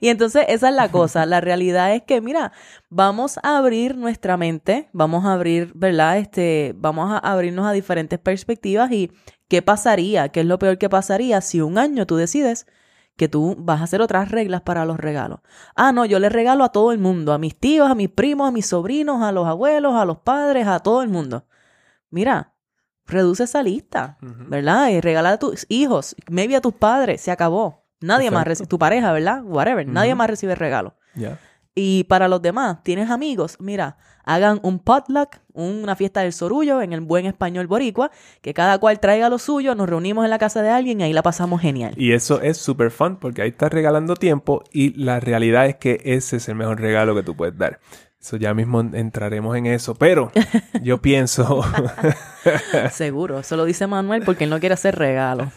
[0.00, 2.52] Y entonces esa es la cosa, la realidad es que, mira,
[2.88, 6.18] vamos a abrir nuestra mente, vamos a abrir, ¿verdad?
[6.18, 9.10] Este, vamos a abrirnos a diferentes perspectivas y
[9.48, 12.66] qué pasaría, qué es lo peor que pasaría si un año tú decides
[13.16, 15.40] que tú vas a hacer otras reglas para los regalos.
[15.76, 18.48] Ah, no, yo le regalo a todo el mundo, a mis tíos, a mis primos,
[18.48, 21.44] a mis sobrinos, a los abuelos, a los padres, a todo el mundo.
[22.08, 22.54] Mira,
[23.04, 24.16] reduce esa lista.
[24.22, 24.88] ¿verdad?
[24.88, 27.79] Y regala a tus hijos, maybe a tus padres, se acabó.
[28.00, 29.42] Nadie más recibe, tu pareja, ¿verdad?
[29.44, 30.94] Whatever, nadie más recibe regalo.
[31.74, 33.56] Y para los demás, ¿tienes amigos?
[33.60, 38.10] Mira, hagan un potluck, una fiesta del sorullo en el buen español boricua,
[38.42, 41.12] que cada cual traiga lo suyo, nos reunimos en la casa de alguien y ahí
[41.12, 41.94] la pasamos genial.
[41.96, 46.00] Y eso es súper fun porque ahí estás regalando tiempo y la realidad es que
[46.04, 47.80] ese es el mejor regalo que tú puedes dar.
[48.20, 50.30] Eso ya mismo entraremos en eso, pero
[50.82, 51.62] yo pienso...
[52.90, 55.50] Seguro, eso lo dice Manuel porque él no quiere hacer regalo.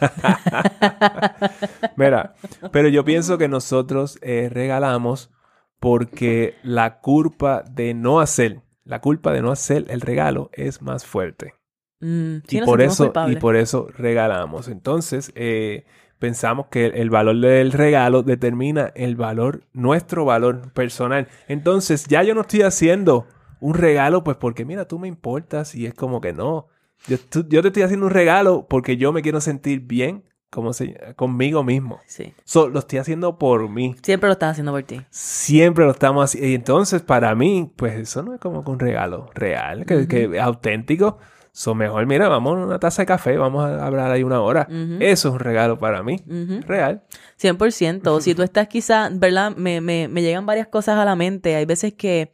[1.96, 2.34] Mira,
[2.72, 5.30] pero yo pienso que nosotros eh, regalamos
[5.78, 11.04] porque la culpa de no hacer, la culpa de no hacer el regalo es más
[11.04, 11.52] fuerte.
[12.00, 14.68] Mm, sí, y, por eso, y por eso regalamos.
[14.68, 15.84] Entonces, eh,
[16.18, 21.28] pensamos que el valor del regalo determina el valor, nuestro valor personal.
[21.48, 23.26] Entonces, ya yo no estoy haciendo
[23.60, 26.66] un regalo, pues porque mira, tú me importas y es como que no.
[27.06, 30.72] Yo, tú- yo te estoy haciendo un regalo porque yo me quiero sentir bien como
[30.72, 31.98] se, conmigo mismo.
[32.06, 32.32] Sí.
[32.44, 33.96] So, lo estoy haciendo por mí.
[34.02, 35.00] Siempre lo estás haciendo por ti.
[35.10, 36.48] Siempre lo estamos haciendo.
[36.48, 40.24] Y entonces, para mí, pues eso no es como que un regalo real, que, que
[40.36, 41.18] es auténtico.
[41.56, 44.66] So, mejor, mira, vamos a una taza de café, vamos a hablar ahí una hora.
[44.68, 44.96] Ujú.
[44.98, 46.16] Eso es un regalo para mí.
[46.26, 46.62] Ujú.
[46.66, 47.04] Real.
[47.40, 48.20] 100%.
[48.20, 49.54] Si tú estás quizá, ¿verdad?
[49.54, 51.54] Me, me, me llegan varias cosas a la mente.
[51.54, 52.32] Hay veces que,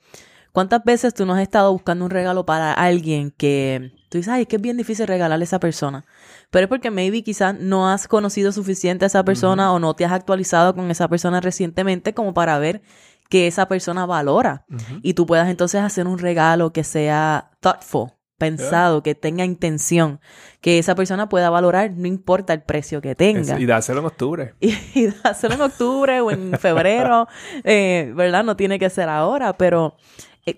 [0.52, 4.42] ¿cuántas veces tú no has estado buscando un regalo para alguien que tú dices, ay,
[4.42, 6.06] es que es bien difícil regalarle a esa persona?
[6.50, 10.06] Pero es porque maybe quizás no has conocido suficiente a esa persona o no te
[10.06, 12.80] has actualizado con esa persona recientemente como para ver
[13.28, 14.64] que esa persona valora.
[15.02, 20.18] Y tú puedas entonces hacer un regalo que sea thoughtful, pensado, que tenga intención,
[20.62, 24.54] que esa persona pueda valorar, no importa el precio que tenga y dáselo en octubre.
[24.60, 27.28] y, y hacerlo en octubre o en febrero,
[27.62, 28.42] eh, ¿verdad?
[28.42, 29.94] No tiene que ser ahora, pero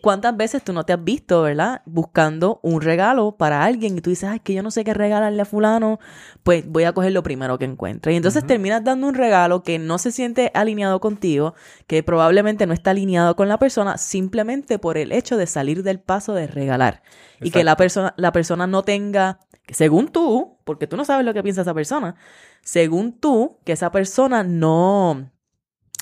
[0.01, 1.83] ¿cuántas veces tú no te has visto, ¿verdad?
[1.85, 5.43] Buscando un regalo para alguien y tú dices, ay, que yo no sé qué regalarle
[5.43, 5.99] a fulano,
[6.43, 8.13] pues voy a coger lo primero que encuentre.
[8.13, 11.55] Y entonces terminas dando un regalo que no se siente alineado contigo,
[11.87, 16.01] que probablemente no está alineado con la persona, simplemente por el hecho de salir del
[16.01, 17.03] paso de regalar.
[17.41, 21.35] Y que la persona, la persona no tenga, según tú, porque tú no sabes lo
[21.35, 22.15] que piensa esa persona,
[22.63, 25.29] según tú, que esa persona no,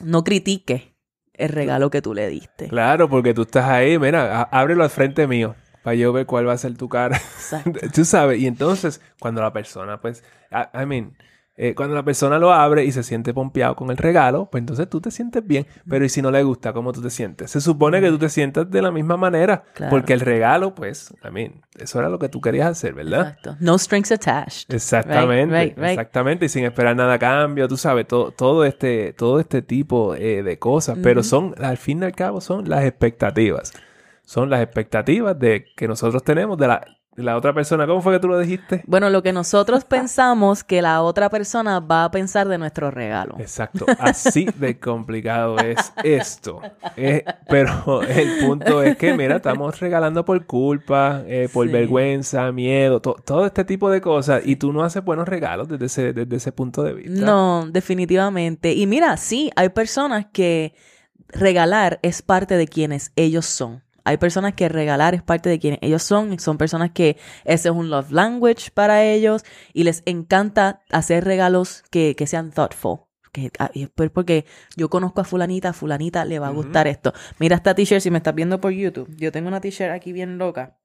[0.04, 0.89] no critique
[1.40, 2.68] el regalo que tú le diste.
[2.68, 6.52] Claro, porque tú estás ahí, mira, ábrelo al frente mío para yo ver cuál va
[6.52, 7.16] a ser tu cara.
[7.16, 7.80] Exacto.
[7.94, 11.16] tú sabes, y entonces cuando la persona, pues, I, I mean,
[11.62, 14.88] eh, cuando la persona lo abre y se siente pompeado con el regalo, pues entonces
[14.88, 15.66] tú te sientes bien.
[15.86, 17.50] Pero ¿y si no le gusta, cómo tú te sientes?
[17.50, 19.90] Se supone que tú te sientas de la misma manera, Claro.
[19.90, 23.28] porque el regalo, pues, I mean, eso era lo que tú querías hacer, ¿verdad?
[23.36, 23.56] Exacto.
[23.60, 24.72] No strings attached.
[24.72, 25.90] Exactamente, Right, right, right.
[25.90, 30.14] exactamente, y sin esperar nada a cambio, tú sabes, todo, todo este, todo este tipo
[30.14, 33.72] eh, de cosas, pero son, al fin y al cabo, son las expectativas.
[34.24, 37.86] Son las expectativas de que nosotros tenemos de la, la otra persona.
[37.86, 38.82] ¿Cómo fue que tú lo dijiste?
[38.86, 43.36] Bueno, lo que nosotros pensamos que la otra persona va a pensar de nuestro regalo.
[43.38, 46.60] Exacto, así de complicado es esto.
[46.96, 51.72] Eh, pero el punto es que, mira, estamos regalando por culpa, eh, por Sí.
[51.72, 55.86] vergüenza, miedo, to- todo este tipo de cosas, y tú no haces buenos regalos desde
[55.86, 57.24] ese, desde ese punto de vista.
[57.26, 58.72] No, definitivamente.
[58.72, 60.74] Y mira, sí, hay personas que
[61.28, 63.82] regalar es parte de quienes ellos son.
[64.10, 66.40] Hay personas que regalar es parte de quienes ellos son.
[66.40, 71.84] Son personas que ese es un love language para ellos y les encanta hacer regalos
[71.92, 73.02] que, que sean thoughtful.
[73.30, 73.70] Que, ah,
[74.12, 74.46] porque
[74.76, 77.12] yo conozco a fulanita, a fulanita le va a gustar esto.
[77.38, 79.14] Mira esta t-shirt si me estás viendo por YouTube.
[79.16, 80.76] Yo tengo una t-shirt aquí bien loca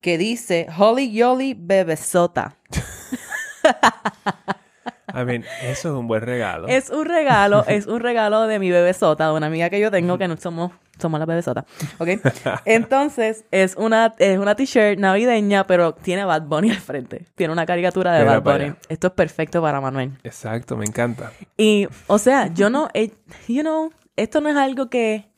[0.00, 2.56] que dice Holly Yoli Bebesota.
[5.14, 6.68] I mean, eso es un buen regalo.
[6.68, 10.18] Es un regalo, es un regalo de mi bebesota, de una amiga que yo tengo
[10.18, 11.64] que no somos, somos la bebesota.
[11.98, 12.08] ¿Ok?
[12.64, 17.26] Entonces, es una, es una t-shirt navideña, pero tiene Bad Bunny al frente.
[17.34, 18.74] Tiene una caricatura de Bad Bunny.
[18.88, 20.12] Esto es perfecto para Manuel.
[20.22, 21.32] Exacto, me encanta.
[21.56, 23.12] Y, o sea, yo no, eh,
[23.48, 25.31] you know, esto no es algo que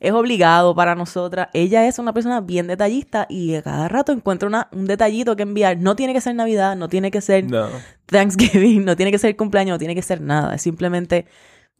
[0.00, 1.48] es obligado para nosotras.
[1.52, 5.42] Ella es una persona bien detallista y a cada rato encuentra una, un detallito que
[5.42, 5.78] enviar.
[5.78, 7.68] No tiene que ser Navidad, no tiene que ser No.
[8.06, 10.54] Thanksgiving, no tiene que ser cumpleaños, no tiene que ser nada.
[10.54, 11.26] Es simplemente,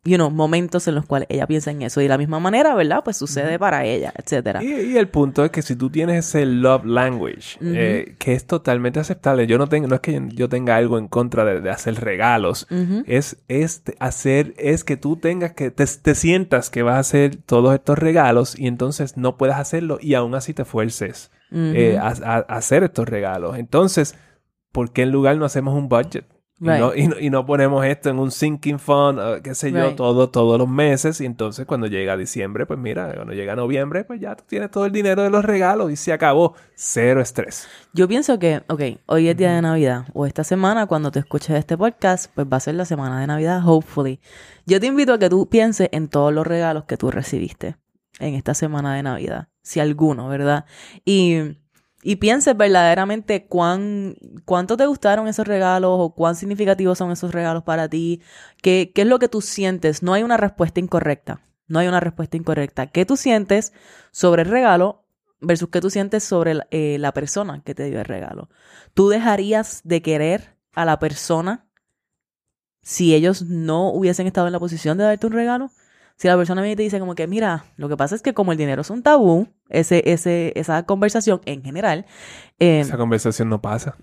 [0.08, 2.00] you know, momentos en los cuales ella piensa en eso.
[2.00, 3.02] Y de la misma manera, ¿verdad?
[3.04, 4.62] Pues sucede para ella, etcétera.
[4.62, 8.46] Y, y el punto es que si tú tienes ese love language, eh, que es
[8.46, 11.70] totalmente aceptable, yo no tengo, no es que yo tenga algo en contra de, de
[11.70, 12.66] hacer regalos,
[13.06, 17.36] es, es hacer, es que tú tengas que, te, te sientas que vas a hacer
[17.36, 22.08] todos estos regalos y entonces no puedas hacerlo y aún así te fuerces eh, a,
[22.08, 23.56] a- a hacer estos regalos.
[23.58, 24.14] Entonces,
[24.72, 26.24] ¿por qué en lugar no hacemos un budget?
[26.60, 26.80] Y, Right.
[26.80, 29.86] no, y, no, y no ponemos esto en un sinking fund, uh, qué sé yo,
[29.86, 29.96] Right.
[29.96, 31.20] todo, todos los meses.
[31.20, 34.84] Y entonces cuando llega diciembre, pues mira, cuando llega noviembre, pues ya tú tienes todo
[34.84, 36.54] el dinero de los regalos y se acabó.
[36.74, 37.68] Cero estrés.
[37.92, 41.50] Yo pienso que, ok, hoy es día de Navidad, o esta semana, cuando te escuches
[41.56, 44.20] este podcast, pues va a ser la semana de Navidad, hopefully.
[44.66, 47.76] Yo te invito a que tú pienses en todos los regalos que tú recibiste.
[48.20, 50.64] en esta semana de Navidad, si alguno, ¿verdad?
[51.04, 51.56] Y,
[52.08, 57.64] y pienses verdaderamente cuán, cuánto te gustaron esos regalos o cuán significativos son esos regalos
[57.64, 58.22] para ti,
[58.62, 60.02] qué, qué es lo que tú sientes.
[60.02, 62.86] No hay una respuesta incorrecta, no hay una respuesta incorrecta.
[62.86, 63.74] ¿Qué tú sientes
[64.10, 65.04] sobre el regalo
[65.42, 68.48] versus qué tú sientes sobre eh, la persona que te dio el regalo?
[68.94, 71.66] ¿Tú dejarías de querer a la persona
[72.80, 75.72] si ellos no hubiesen estado en la posición de darte un regalo?
[76.18, 78.50] Si la persona me te dice como que, mira, lo que pasa es que como
[78.50, 82.06] el dinero es un tabú, ese, ese, esa conversación en general...
[82.58, 83.96] Eh, esa conversación no pasa.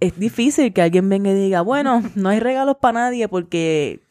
[0.00, 4.02] Es difícil que alguien venga y diga, bueno, no hay regalos para nadie porque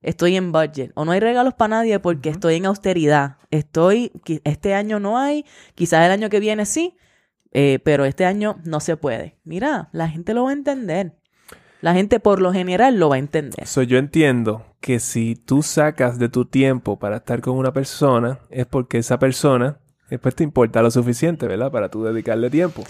[0.00, 0.92] estoy en budget.
[0.94, 3.36] O no hay regalos para nadie porque estoy en austeridad.
[3.50, 4.12] Estoy,
[4.44, 5.44] este año no hay,
[5.74, 6.96] quizás el año que viene sí,
[7.50, 9.40] eh, pero este año no se puede.
[9.42, 11.16] Mira, la gente lo va a entender.
[11.82, 13.66] La gente por lo general lo va a entender.
[13.66, 18.38] So, yo entiendo que si tú sacas de tu tiempo para estar con una persona,
[18.48, 19.78] es porque esa persona
[20.08, 21.70] después te importa lo suficiente, ¿verdad?
[21.70, 22.84] Para tú dedicarle tiempo.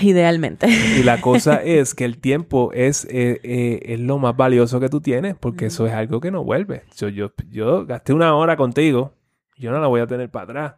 [0.00, 0.68] Idealmente.
[0.68, 4.88] Y la cosa es que el tiempo es, eh, eh, es lo más valioso que
[4.90, 6.82] tú tienes, porque eso es algo que no vuelve.
[6.96, 9.14] yo, yo gasté una hora contigo
[9.62, 10.74] yo no la voy a tener para atrás.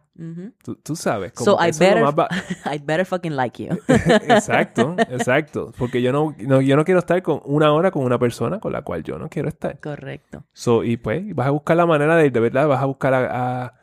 [0.83, 1.33] Tú, sabes.
[1.33, 2.05] Como so I better,
[2.65, 3.77] I better fucking like you.
[3.87, 5.71] exacto, exacto.
[5.77, 8.81] Porque yo no, yo no quiero estar con una hora con una persona con la
[8.81, 9.79] cual yo no quiero estar.
[9.79, 10.43] Correcto.
[10.53, 13.73] So, y pues vas a buscar la manera de, de verdad, vas a buscar a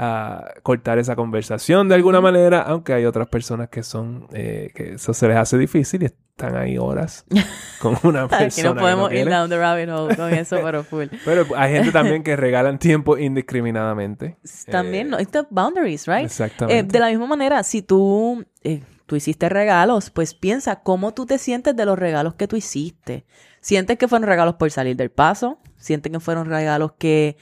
[0.00, 4.94] a cortar esa conversación de alguna manera, aunque hay otras personas que son, eh, que
[4.94, 6.06] eso se les hace difícil y
[6.38, 7.24] están ahí horas
[7.80, 8.50] con una persona.
[8.54, 11.06] que no podemos ir down the rabbit hole con eso, pero full.
[11.24, 14.36] pero hay gente también que regalan tiempo indiscriminadamente.
[14.70, 16.24] También, no, it's boundaries, right?
[16.24, 16.78] Exactamente.
[16.78, 21.26] Eh, de la misma manera, si tú, eh, tú hiciste regalos, pues piensa cómo tú
[21.26, 23.26] te sientes de los regalos que tú hiciste.
[23.60, 25.58] ¿Sientes que fueron regalos por salir del paso?
[25.88, 27.38] ¿Sientes que fueron regalos que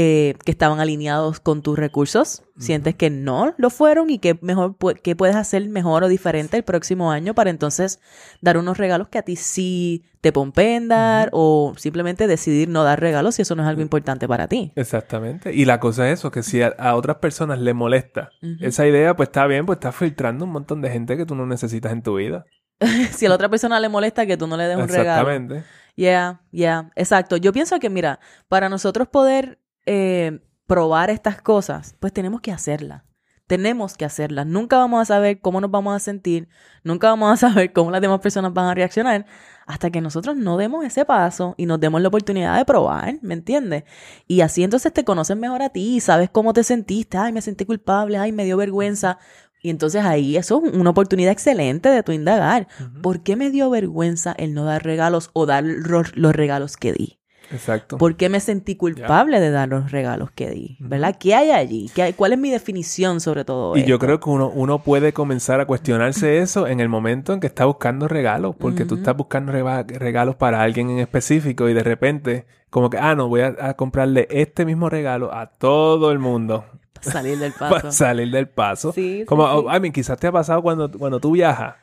[0.00, 4.76] eh, que estaban alineados con tus recursos, sientes que no lo fueron y que mejor
[5.02, 7.98] que puedes hacer mejor o diferente el próximo año para entonces
[8.40, 13.00] dar unos regalos que a ti sí te pompeen dar o simplemente decidir no dar
[13.00, 14.72] regalos si eso no es algo importante para ti.
[14.76, 15.52] Exactamente.
[15.52, 18.30] Y la cosa es eso, que si a, otras personas le molesta
[18.60, 21.44] esa idea, pues está bien, pues estás filtrando un montón de gente que tú no
[21.44, 22.44] necesitas en tu vida.
[23.12, 25.28] si a la otra persona le molesta que tú no le des un regalo.
[25.28, 25.64] Exactamente.
[25.98, 27.36] Yeah, yeah, exacto.
[27.38, 33.02] Yo pienso que, mira, para nosotros poder eh, probar estas cosas, pues tenemos que hacerlas.
[33.48, 34.46] Tenemos que hacerlas.
[34.46, 36.48] Nunca vamos a saber cómo nos vamos a sentir,
[36.84, 39.26] nunca vamos a saber cómo las demás personas van a reaccionar
[39.66, 43.34] hasta que nosotros no demos ese paso y nos demos la oportunidad de probar, ¿me
[43.34, 43.82] entiendes?
[44.28, 47.64] Y así entonces te conocen mejor a ti, sabes cómo te sentiste, ay, me sentí
[47.64, 49.18] culpable, ay, me dio vergüenza.
[49.62, 52.68] Y entonces ahí eso es una oportunidad excelente de tu indagar.
[53.02, 57.18] ¿Por qué me dio vergüenza el no dar regalos o dar los regalos que di?
[57.50, 57.96] Exacto.
[57.96, 60.76] ¿Por qué me sentí culpable de dar los regalos que di?
[60.80, 61.16] ¿Verdad?
[61.18, 61.90] ¿Qué hay allí?
[61.94, 62.12] ¿Qué hay?
[62.12, 65.66] ¿Cuál es mi definición sobre todo y yo creo que uno, uno puede comenzar a
[65.66, 70.36] cuestionarse eso en el momento en que está buscando regalos, porque tú estás buscando regalos
[70.36, 74.64] para alguien en específico y de repente, como que, ah, no, voy a, comprarle este
[74.64, 76.64] mismo regalo a todo el mundo.
[76.98, 77.74] Para salir del paso.
[77.74, 78.92] para salir del paso.
[78.92, 81.76] Sí, como, I mean, quizás te ha pasado cuando, cuando tú viajas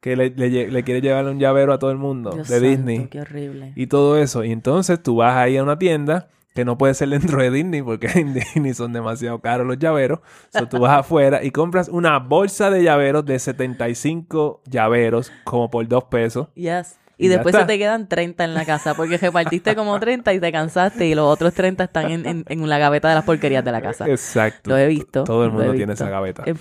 [0.00, 3.08] que le, le, quiere llevar un llavero a todo el mundo de Disney.
[3.08, 3.72] Qué horrible.
[3.74, 4.44] Y todo eso.
[4.44, 7.82] Y entonces tú vas ahí a una tienda que no puede ser dentro de Disney
[7.82, 10.20] porque en Disney son demasiado caros los llaveros.
[10.46, 15.86] Entonces tú vas afuera y compras una bolsa de llaveros de 75 llaveros como por
[15.88, 16.48] dos pesos.
[16.54, 16.98] Yes.
[17.18, 20.52] Y, después se te quedan 30 en la casa porque repartiste como 30 y te
[20.52, 23.72] cansaste y los otros 30 están en, en, en la gaveta de las porquerías de
[23.72, 24.06] la casa.
[24.06, 24.70] Exacto.
[24.70, 25.24] Lo he visto.
[25.24, 26.44] Todo el mundo tiene esa gaveta.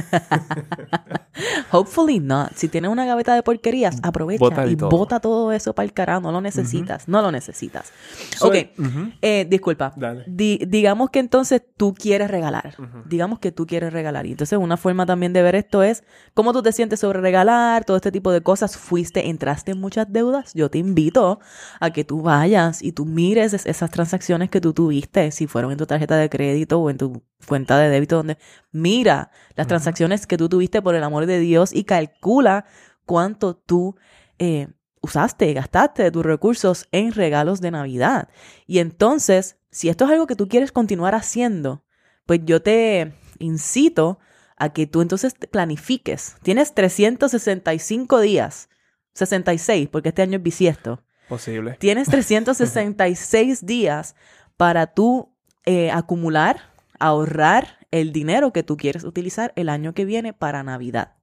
[1.72, 2.52] Hopefully not.
[2.54, 6.20] Si tienes una gaveta de porquerías, aprovecha y bota todo eso para el carajo.
[6.20, 7.08] No lo necesitas.
[7.08, 7.92] No lo necesitas.
[8.40, 8.54] ok.
[9.22, 9.94] Eh, disculpa.
[10.26, 12.74] digamos que entonces tú quieres regalar.
[13.06, 14.26] Digamos que tú quieres regalar.
[14.26, 17.84] Y entonces una forma también de ver esto es cómo tú te sientes sobre regalar,
[17.84, 18.76] todo este tipo de cosas.
[18.76, 20.52] Fuiste, entraste en muchas deudas.
[20.54, 21.40] Yo te invito
[21.78, 25.78] a que tú vayas y tú mires esas transacciones que tú tuviste, si fueron en
[25.78, 28.38] tu tarjeta de crédito o en tu cuenta de débito, donde
[28.72, 32.66] mira las transacciones que tú tuviste por el amor de Dios y calcula
[33.06, 33.96] cuánto tú
[34.38, 34.68] eh,
[35.00, 38.28] usaste, gastaste de tus recursos en regalos de Navidad.
[38.66, 41.84] Y entonces, si esto es algo que tú quieres continuar haciendo,
[42.26, 44.18] pues yo te incito
[44.56, 46.36] a que tú entonces planifiques.
[46.42, 48.68] Tienes 365 días,
[49.14, 51.02] 66, porque este año es bisiesto.
[51.28, 51.76] Posible.
[51.80, 54.14] Tienes 366 días
[54.56, 55.34] para tú
[55.64, 56.69] eh, acumular
[57.00, 61.16] ahorrar el dinero que tú quieres utilizar el año que viene para Navidad,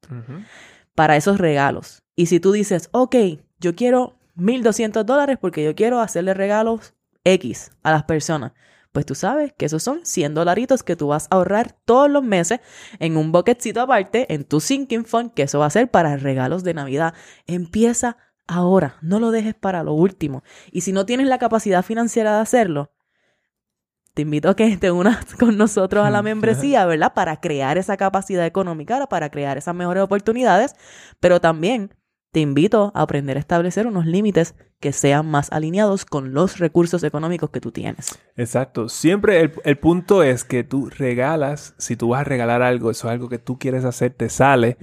[0.96, 2.04] para esos regalos.
[2.16, 3.16] Y si tú dices, ok,
[3.60, 8.52] yo quiero 1.200 dólares porque yo quiero hacerle regalos X a las personas,
[8.92, 12.24] pues tú sabes que esos son 100 dolaritos que tú vas a ahorrar todos los
[12.24, 12.60] meses
[13.00, 16.64] en un bucketcito aparte, en tu sinking fund, que eso va a ser para regalos
[16.64, 17.14] de Navidad.
[17.46, 18.18] Empieza
[18.48, 20.44] ahora, no lo dejes para lo último.
[20.72, 22.92] Y si no tienes la capacidad financiera de hacerlo,
[24.18, 27.14] te invito a que te unas con nosotros a la membresía, ¿verdad?
[27.14, 30.76] Para crear esa capacidad económica, para crear esas mejores oportunidades,
[31.20, 31.94] pero también
[32.32, 37.04] te invito a aprender a establecer unos límites que sean más alineados con los recursos
[37.04, 38.18] económicos que tú tienes.
[38.36, 38.90] Exacto.
[38.90, 43.12] Siempre el, punto es que tú regalas, si tú vas a regalar algo, eso es
[43.12, 44.78] algo que tú quieres hacer, te sale,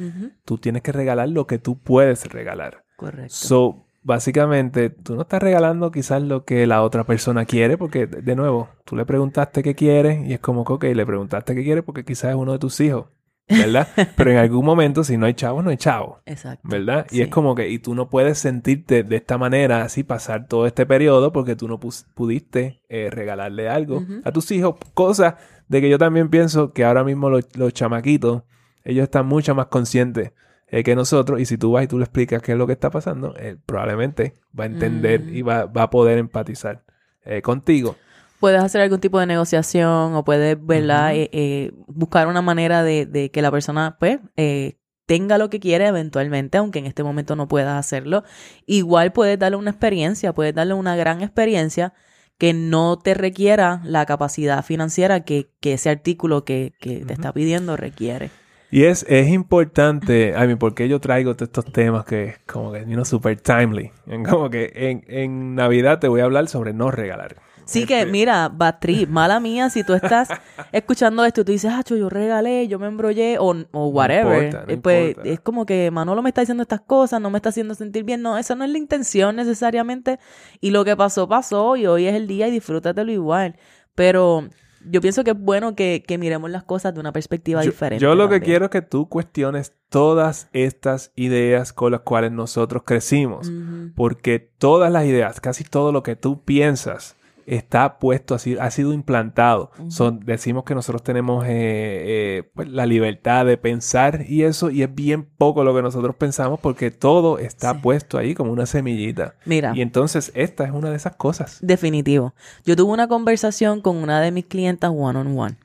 [0.44, 2.84] tú tienes que regalar lo que tú puedes regalar.
[2.96, 3.34] Correcto.
[3.34, 8.36] So, básicamente, tú no estás regalando quizás lo que la otra persona quiere, porque, de
[8.36, 11.82] nuevo, tú le preguntaste qué quiere y es como que, ok, le preguntaste qué quiere
[11.82, 13.06] porque quizás es uno de tus hijos.
[13.48, 13.88] ¿verdad?
[14.16, 16.20] Pero en algún momento, si no hay chavo, no hay chavo.
[16.26, 16.66] Exacto.
[16.68, 17.06] ¿Verdad?
[17.10, 20.66] Y es como que, y tú no puedes sentirte de esta manera, así pasar todo
[20.66, 24.76] este periodo, porque tú no pudiste eh, regalarle algo a tus hijos.
[24.94, 25.36] Cosa
[25.68, 28.42] de que yo también pienso que ahora mismo los, chamaquitos,
[28.84, 30.32] ellos están mucho más conscientes
[30.68, 31.40] eh, que nosotros.
[31.40, 33.58] Y si tú vas y tú le explicas qué es lo que está pasando, él
[33.64, 36.84] probablemente va a entender y va, va, a poder empatizar
[37.24, 37.96] eh, contigo
[38.44, 41.14] puedes hacer algún tipo de negociación o puedes, ¿verdad?
[41.14, 45.86] Eh, eh, buscar una manera de, que la persona, pues, eh, tenga lo que quiere
[45.86, 48.22] eventualmente, aunque en este momento no puedas hacerlo.
[48.66, 51.94] Igual puedes darle una experiencia, puedes darle una gran experiencia
[52.36, 58.30] que no te requiera la capacidad financiera que, ese artículo que, te está pidiendo requiere.
[58.70, 63.04] Y es, es importante, a mí, porque yo traigo estos temas que como que, you
[63.04, 63.92] super timely.
[64.28, 67.36] Como que en, en Navidad te voy a hablar sobre no regalar.
[67.66, 70.28] Sí que, mira, Batri, mala mía, si tú estás
[70.72, 74.76] escuchando esto y tú dices, ah, yo regalé, yo me embrollé o, o whatever, eh,
[74.76, 78.04] pues es como que Manolo me está diciendo estas cosas, no me está haciendo sentir
[78.04, 78.22] bien.
[78.22, 80.18] No, esa no es la intención necesariamente.
[80.60, 83.56] Y lo que pasó, pasó y hoy es el día y disfrútatelo igual.
[83.94, 84.48] Pero
[84.84, 88.02] yo pienso que es bueno que, miremos las cosas de una perspectiva diferente.
[88.02, 92.82] Yo lo que quiero es que tú cuestiones todas estas ideas con las cuales nosotros
[92.84, 93.50] crecimos.
[93.94, 97.16] Porque todas las ideas, casi todo lo que tú piensas,
[97.46, 99.70] está puesto, así, ha sido implantado.
[99.88, 104.82] Son, decimos que nosotros tenemos eh, eh, pues, la libertad de pensar y eso, y
[104.82, 109.34] es bien poco lo que nosotros pensamos porque todo está puesto ahí como una semillita.
[109.44, 109.72] Mira.
[109.74, 111.58] Y entonces esta es una de esas cosas.
[111.60, 112.34] Definitivo.
[112.64, 115.56] Yo tuve una conversación con una de mis clientas one on one.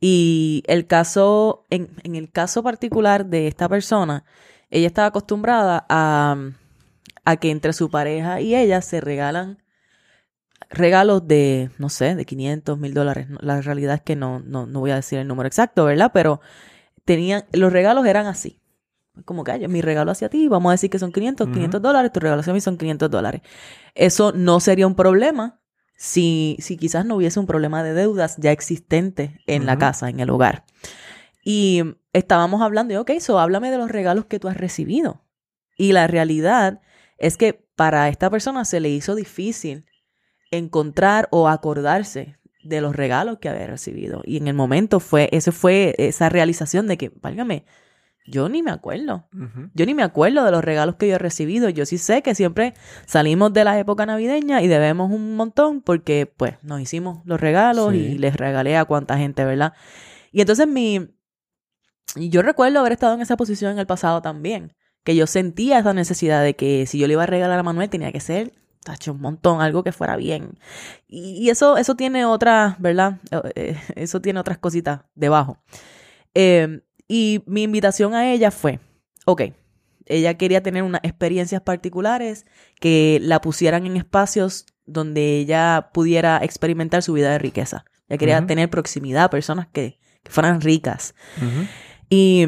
[0.00, 4.24] Y el caso, en, en el caso particular de esta persona,
[4.70, 6.36] ella estaba acostumbrada a,
[7.24, 9.58] a que entre su pareja y ella se regalan
[10.68, 13.28] regalos de, no sé, de 500, mil dólares.
[13.40, 16.10] La realidad es que no, no, no voy a decir el número exacto, ¿verdad?
[16.12, 16.40] Pero
[17.04, 18.60] tenían, los regalos eran así.
[19.24, 22.20] Como que, mi regalo hacia ti, vamos a decir que son 500, 500 dólares, tu
[22.20, 23.42] regalo hacia mí son 500 dólares.
[23.94, 25.60] Eso no sería un problema
[25.96, 30.20] si, si quizás no hubiese un problema de deudas ya existente en la casa, en
[30.20, 30.64] el hogar.
[31.44, 31.82] Y
[32.12, 35.24] estábamos hablando, y ok, so háblame de los regalos que tú has recibido.
[35.76, 36.80] Y la realidad
[37.18, 39.86] es que para esta persona se le hizo difícil
[40.50, 44.22] encontrar o acordarse de los regalos que había recibido.
[44.24, 47.64] Y en el momento fue, ese fue esa realización de que, válgame,
[48.26, 49.26] yo ni me acuerdo.
[49.74, 51.68] Yo ni me acuerdo de los regalos que yo he recibido.
[51.68, 52.74] Yo sí sé que siempre
[53.06, 57.94] salimos de la época navideña y debemos un montón porque, pues, nos hicimos los regalos
[57.94, 59.72] y les regalé a cuánta gente, ¿verdad?
[60.32, 61.08] Y entonces mi...
[62.16, 64.74] Yo recuerdo haber estado en esa posición en el pasado también,
[65.04, 67.88] que yo sentía esa necesidad de que si yo le iba a regalar a Manuel
[67.88, 68.52] tenía que ser
[68.82, 70.58] tacho, un montón, algo que fuera bien.
[71.06, 73.18] Y, eso, eso tiene otras, ¿verdad?
[73.30, 75.58] Eh, eh, eso tiene otras cositas debajo.
[76.34, 78.80] Em, y mi invitación a ella fue,
[79.26, 79.42] ok,
[80.06, 82.46] ella quería tener unas experiencias particulares
[82.80, 87.84] que la pusieran en espacios donde ella pudiera experimentar su vida de riqueza.
[88.08, 91.14] Ella quería tener proximidad a personas que, fueran ricas.
[92.10, 92.42] Y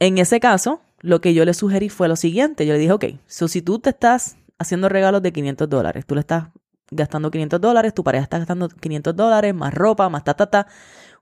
[0.00, 2.66] en ese caso, lo que yo le sugerí fue lo siguiente.
[2.66, 6.04] Yo le dije, ok, so si tú te estás haciendo regalos de 500 dólares.
[6.06, 6.48] Tú le estás
[6.90, 10.66] gastando 500 dólares, tu pareja está gastando 500 dólares, más ropa, más ta, ta, ta.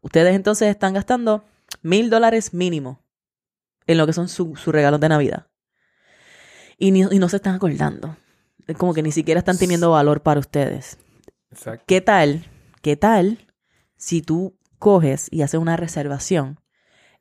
[0.00, 1.44] Ustedes entonces están gastando
[1.82, 3.04] mil dólares mínimo
[3.86, 5.46] en lo que son sus regalos de Navidad.
[6.78, 8.16] Y, no se están acordando.
[8.76, 10.98] Como que ni siquiera están teniendo valor para ustedes.
[11.50, 11.84] Exacto.
[11.86, 12.44] ¿Qué tal?
[12.82, 13.46] ¿Qué tal
[13.96, 16.60] si tú coges y haces una reservación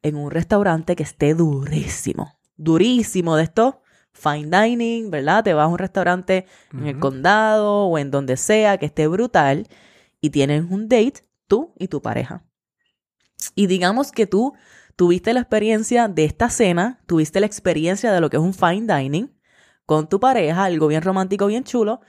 [0.02, 2.38] en un restaurante que esté durísimo?
[2.58, 3.82] Durísimo de esto
[4.16, 5.44] fine dining, ¿verdad?
[5.44, 9.68] Te vas a un restaurante en el condado o en donde sea que esté brutal
[10.22, 12.44] y tienes un date tú y tu pareja.
[13.54, 14.54] Y digamos que tú
[14.96, 18.92] tuviste la experiencia de esta cena, tuviste la experiencia de lo que es un fine
[18.92, 19.32] dining
[19.86, 22.02] con tu pareja, algo bien romántico, bien chulo,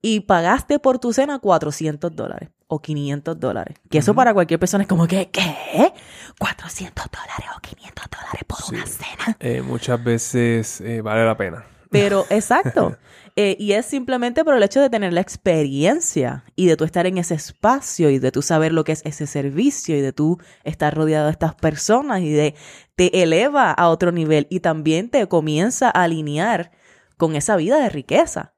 [0.00, 2.50] y pagaste por tu cena 400 dólares.
[2.68, 3.78] O 500 dólares.
[3.90, 5.92] Que eso para cualquier persona es como que, ¿qué?
[6.38, 9.36] 400 dólares o 500 dólares por una cena.
[9.40, 11.64] Eh, muchas veces eh, vale la pena.
[11.90, 12.96] Pero, exacto.
[13.36, 17.06] Eh, y es simplemente por el hecho de tener la experiencia y de tú estar
[17.06, 20.38] en ese espacio y de tú saber lo que es ese servicio y de tú
[20.64, 22.54] estar rodeado de estas personas y de
[22.94, 26.70] te eleva a otro nivel y también te comienza a alinear
[27.18, 28.55] con esa vida de riqueza.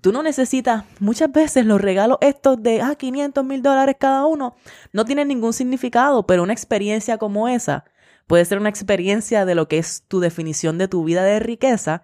[0.00, 4.56] Tú no necesitas, muchas veces los regalos estos de, ah, 500 mil dólares cada uno,
[4.92, 7.84] no tienen ningún significado, pero una experiencia como esa
[8.26, 12.02] puede ser una experiencia de lo que es tu definición de tu vida de riqueza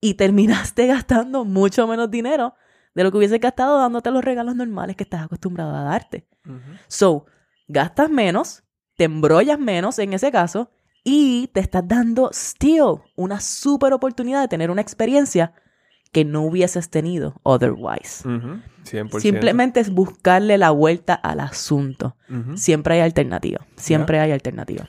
[0.00, 2.54] y terminaste gastando mucho menos dinero
[2.94, 6.26] de lo que hubiese gastado dándote los regalos normales que estás acostumbrado a darte.
[6.88, 7.26] So,
[7.68, 8.64] gastas menos,
[8.96, 10.70] te embrollas menos en ese caso
[11.04, 15.54] y te estás dando still una super oportunidad de tener una experiencia
[16.12, 18.24] que no hubieses tenido otherwise.
[19.18, 22.16] Simplemente es buscarle la vuelta al asunto.
[22.54, 23.66] Siempre hay alternativa.
[23.76, 24.88] Siempre hay alternativa.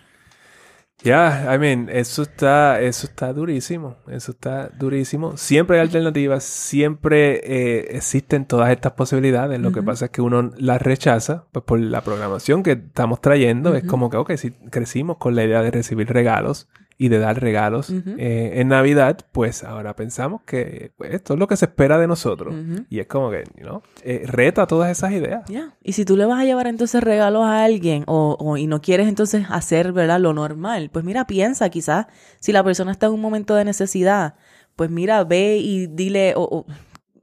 [1.03, 3.97] Ya, I mean, eso está, eso está durísimo.
[4.07, 5.35] Eso está durísimo.
[5.35, 9.59] Siempre hay alternativas, siempre eh, existen todas estas posibilidades.
[9.59, 13.73] Lo que pasa es que uno las rechaza, pues por la programación que estamos trayendo.
[13.73, 16.69] Es como que, ok, si crecimos con la idea de recibir regalos
[17.01, 21.47] y de dar regalos eh, en Navidad, pues ahora pensamos que pues, esto es lo
[21.47, 22.53] que se espera de nosotros.
[22.91, 23.81] Y es como que, ¿no?
[24.03, 25.43] Eh, reta todas esas ideas.
[25.49, 25.73] Ya.
[25.81, 29.07] Y si tú le vas a llevar entonces regalos a alguien o, y no quieres
[29.07, 30.19] entonces hacer, ¿verdad?
[30.19, 32.05] Lo normal, pues mira, piensa, quizás
[32.39, 34.35] si la persona está en un momento de necesidad,
[34.75, 36.67] pues mira, ve y dile, o,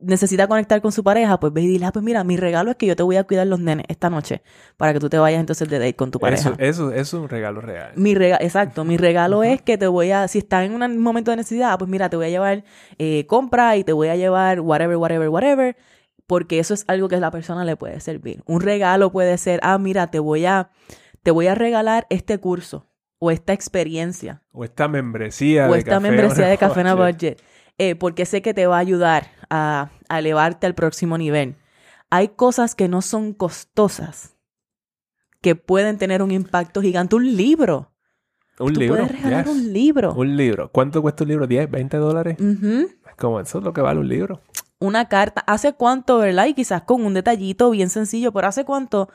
[0.00, 2.76] necesita conectar con su pareja, pues ve y dile, ah, pues mira, mi regalo es
[2.76, 4.42] que yo te voy a cuidar los nenes esta noche
[4.76, 6.50] para que tú te vayas entonces de date con tu pareja.
[6.58, 7.92] Eso, eso, es un regalo real.
[7.96, 11.30] Mi regalo, exacto, mi regalo es que te voy a, si estás en un momento
[11.30, 12.64] de necesidad, pues mira, te voy a llevar
[12.98, 15.76] eh, compra y te voy a llevar whatever, whatever, whatever,
[16.26, 18.42] porque eso es algo que a la persona le puede servir.
[18.46, 20.70] Un regalo puede ser, ah, mira, te voy a,
[21.22, 22.86] te voy a regalar este curso
[23.18, 24.42] o esta experiencia.
[24.52, 27.42] O esta membresía o esta membresía de Café Budget.
[27.80, 31.56] Eh, porque sé que te va a ayudar a, elevarte al próximo nivel.
[32.10, 34.36] Hay cosas que no son costosas,
[35.40, 37.16] que pueden tener un impacto gigante.
[37.16, 37.92] Un libro.
[38.58, 38.96] Un libro.
[38.96, 40.14] Puedes regalar un libro.
[40.14, 40.70] Un libro.
[40.72, 41.46] ¿Cuánto cuesta un libro?
[41.46, 42.36] ¿10, 20 dólares?
[43.16, 44.40] Como eso es lo que vale un libro.
[44.80, 45.42] Una carta.
[45.46, 46.46] ¿Hace cuánto, verdad?
[46.46, 49.08] Y quizás con un detallito bien sencillo, pero ¿hace cuánto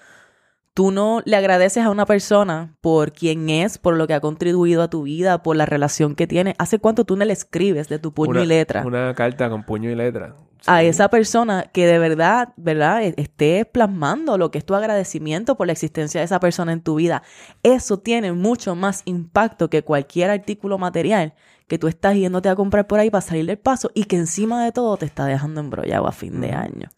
[0.73, 4.81] tú no le agradeces a una persona por quién es, por lo que ha contribuido
[4.81, 6.55] a tu vida, por la relación que tiene.
[6.57, 8.83] ¿Hace cuánto tú no le escribes de tu puño y letra?
[8.85, 10.35] Una carta con puño y letra.
[10.65, 13.03] A esa persona que de verdad, ¿verdad?
[13.03, 16.81] E, esté plasmando lo que es tu agradecimiento por la existencia de esa persona en
[16.81, 17.21] tu vida.
[17.63, 21.33] Eso tiene mucho más impacto que cualquier artículo material
[21.67, 24.63] que tú estás yéndote a comprar por ahí para salir del paso y que encima
[24.63, 26.89] de todo te está dejando embrollado a fin de año.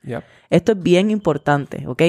[0.50, 2.02] Esto es bien importante, ¿ok?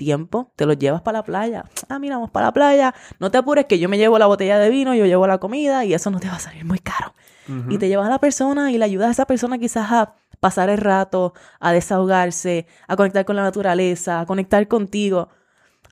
[0.00, 1.66] Tiempo, te lo llevas para la playa.
[1.90, 2.94] Ah, mira, vamos para la playa.
[3.18, 5.84] No te apures que yo me llevo la botella de vino, yo llevo la comida
[5.84, 7.14] y eso no te va a salir muy caro.
[7.68, 10.70] Y te llevas a la persona y le ayudas a esa persona quizás a pasar
[10.70, 15.28] el rato, a desahogarse, a conectar con la naturaleza, a conectar contigo.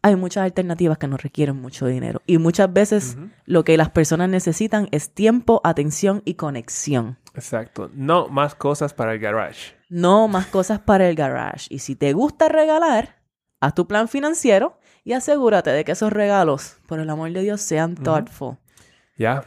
[0.00, 2.22] Hay muchas alternativas que no requieren mucho dinero.
[2.26, 7.18] Y muchas veces lo que las personas necesitan es tiempo, atención y conexión.
[7.34, 7.90] Exacto.
[7.92, 9.74] No más cosas para el garage.
[9.88, 11.66] No más cosas para el garage.
[11.70, 13.17] Y si te gusta regalar,
[13.60, 17.60] haz tu plan financiero y asegúrate de que esos regalos, por el amor de Dios,
[17.60, 18.58] sean thoughtful.
[19.16, 19.44] Ya.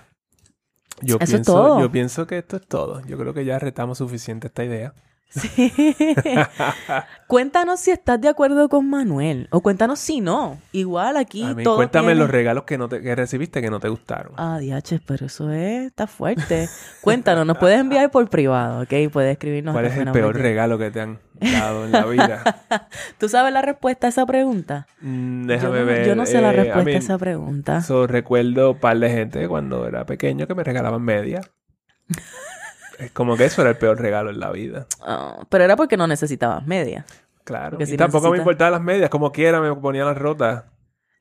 [1.01, 3.01] Yo, pienso, yo pienso que esto es todo.
[3.07, 4.93] Yo creo que ya retamos suficiente esta idea.
[5.29, 5.49] Sí.
[7.27, 9.47] cuéntanos si estás de acuerdo con Manuel.
[9.51, 10.59] O cuéntanos si no.
[10.73, 14.33] Igual aquí A Cuéntame los regalos que, no te, que recibiste que no te gustaron.
[14.35, 16.67] Ah, diaches, pero eso es, está fuerte.
[17.01, 19.11] cuéntanos, nos puedes enviar por privado, ¿ok?
[19.11, 19.73] Puedes escribirnos.
[19.73, 22.43] ¿Cuál es el peor regalo que te han dado en la vida?
[23.17, 24.87] ¿Tú sabes la respuesta a esa pregunta?
[25.01, 26.07] Mm, déjame ver.
[26.07, 27.81] Yo no sé la eh, respuesta a, esa pregunta.
[27.81, 31.41] So, recuerdo un par de gente cuando era pequeño que me regalaban media.
[32.99, 34.85] Es como que eso era el peor regalo en la vida.
[35.01, 37.03] Ah, pero era porque no necesitabas media.
[37.43, 37.79] Claro.
[37.79, 40.65] y tampoco me importaban las medias, como quiera me ponía las rotas.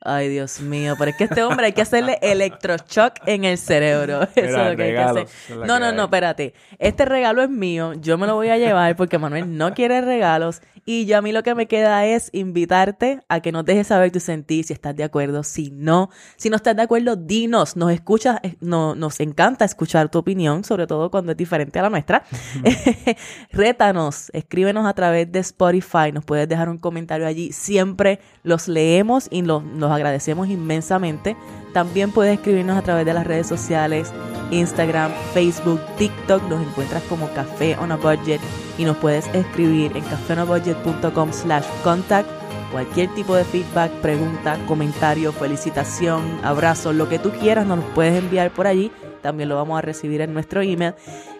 [0.02, 4.22] Ay, Dios mío, pero es que este hombre hay que hacerle electroshock en el cerebro.
[4.34, 5.26] Eso es lo que hay que hacer.
[5.66, 6.54] No, no, no, espérate.
[6.78, 10.62] Este regalo es mío, yo me lo voy a llevar porque Manuel no quiere regalos
[10.90, 14.10] y yo a mí lo que me queda es invitarte a que nos dejes saber
[14.10, 16.10] tu sentir, si estás de acuerdo, si no.
[16.36, 20.64] Si no estás de acuerdo, dinos, nos escuchas, eh, no, nos encanta escuchar tu opinión,
[20.64, 22.24] sobre todo cuando es diferente a la nuestra.
[23.52, 29.28] Rétanos, escríbenos a través de Spotify, nos puedes dejar un comentario allí, siempre los leemos
[29.30, 29.62] y los
[29.92, 31.36] agradecemos inmensamente.
[31.72, 34.12] También puedes escribirnos a través de las redes sociales,
[34.50, 36.42] Instagram, Facebook, TikTok.
[36.48, 38.40] Nos encuentras como Café on a Budget
[38.80, 46.22] y nos puedes escribir en cafeonabudget.com slash contact Cualquier tipo de feedback, pregunta, comentario, felicitación,
[46.44, 48.92] abrazo, lo que tú quieras, nos lo puedes enviar por allí.
[49.22, 50.94] También lo vamos a recibir en nuestro email.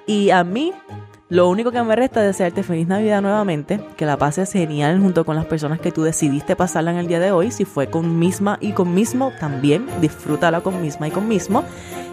[0.09, 0.72] Y a mí,
[1.28, 5.24] lo único que me resta es desearte feliz Navidad nuevamente, que la pases genial junto
[5.24, 7.53] con las personas que tú decidiste pasarla en el día de hoy.
[7.53, 11.62] Si fue con misma y con mismo, también disfrútala con misma y con mismo.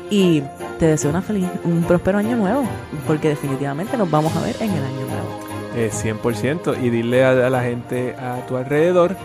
[0.10, 0.42] Y
[0.80, 2.64] te deseo una feliz, un próspero año nuevo,
[3.06, 5.40] porque definitivamente nos vamos a ver en el año nuevo.
[5.76, 6.82] Eh, 100%.
[6.82, 9.16] Y dile a, a la gente a tu alrededor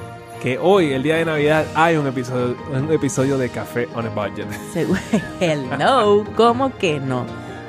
[0.42, 4.10] que hoy, el día de Navidad, hay un episodio, un episodio de Café on a
[4.10, 4.48] Budget.
[5.40, 7.24] Hello, ¿cómo que no?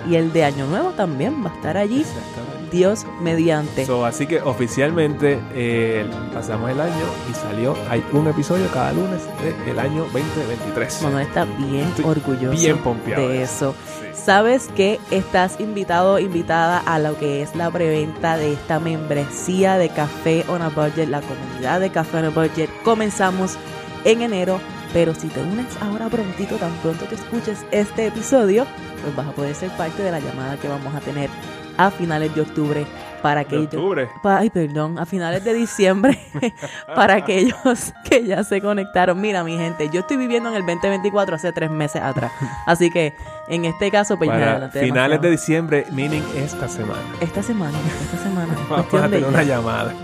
[0.09, 2.52] Y el de año nuevo también va a estar allí, Exactamente.
[2.73, 3.85] Dios mediante.
[3.85, 9.21] So, así que oficialmente eh, pasamos el año y salió, hay un episodio cada lunes
[9.65, 11.03] del año 2023.
[11.03, 13.75] Manuel está bien Estoy orgulloso bien pompeado de de eso.
[13.99, 14.07] Sí.
[14.13, 19.89] Sabes que estás invitado, invitada a lo que es la preventa de esta membresía de
[19.89, 22.69] Café on a Budget, la comunidad de Café on a Budget.
[22.83, 23.55] Comenzamos
[24.03, 24.59] en enero,
[24.93, 28.65] pero si te unes ahora prontito, tan pronto que escuches este episodio,
[29.03, 31.29] pues vas a poder ser parte de la llamada que vamos a tener
[31.77, 32.85] a finales de octubre
[33.21, 34.09] para aquellos octubre.
[34.21, 36.19] Pa- Ay, perdón, a finales de diciembre
[36.95, 39.19] para aquellos que ya se conectaron.
[39.21, 42.31] Mira, mi gente, yo estoy viviendo en el 2024 hace tres meses atrás.
[42.65, 43.13] Así que
[43.47, 46.99] en este caso, pues ya Para adelanté finales de diciembre, meaning esta semana.
[47.21, 48.53] Esta semana, esta semana.
[48.69, 49.93] Vamos a tener una llamada.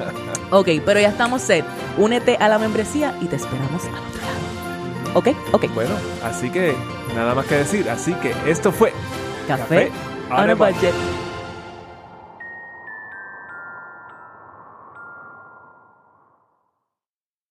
[0.52, 1.64] Ok, pero ya estamos set.
[1.98, 5.20] Únete a la membresía y te esperamos al otro lado.
[5.20, 5.74] Ok, ok.
[5.76, 5.92] Bueno,
[6.24, 6.74] así que
[7.16, 7.88] nada más que decir.
[7.88, 8.92] Así que esto fue
[9.48, 9.92] Café,
[10.32, 10.76] on on a a Budget.
[10.76, 11.29] budget.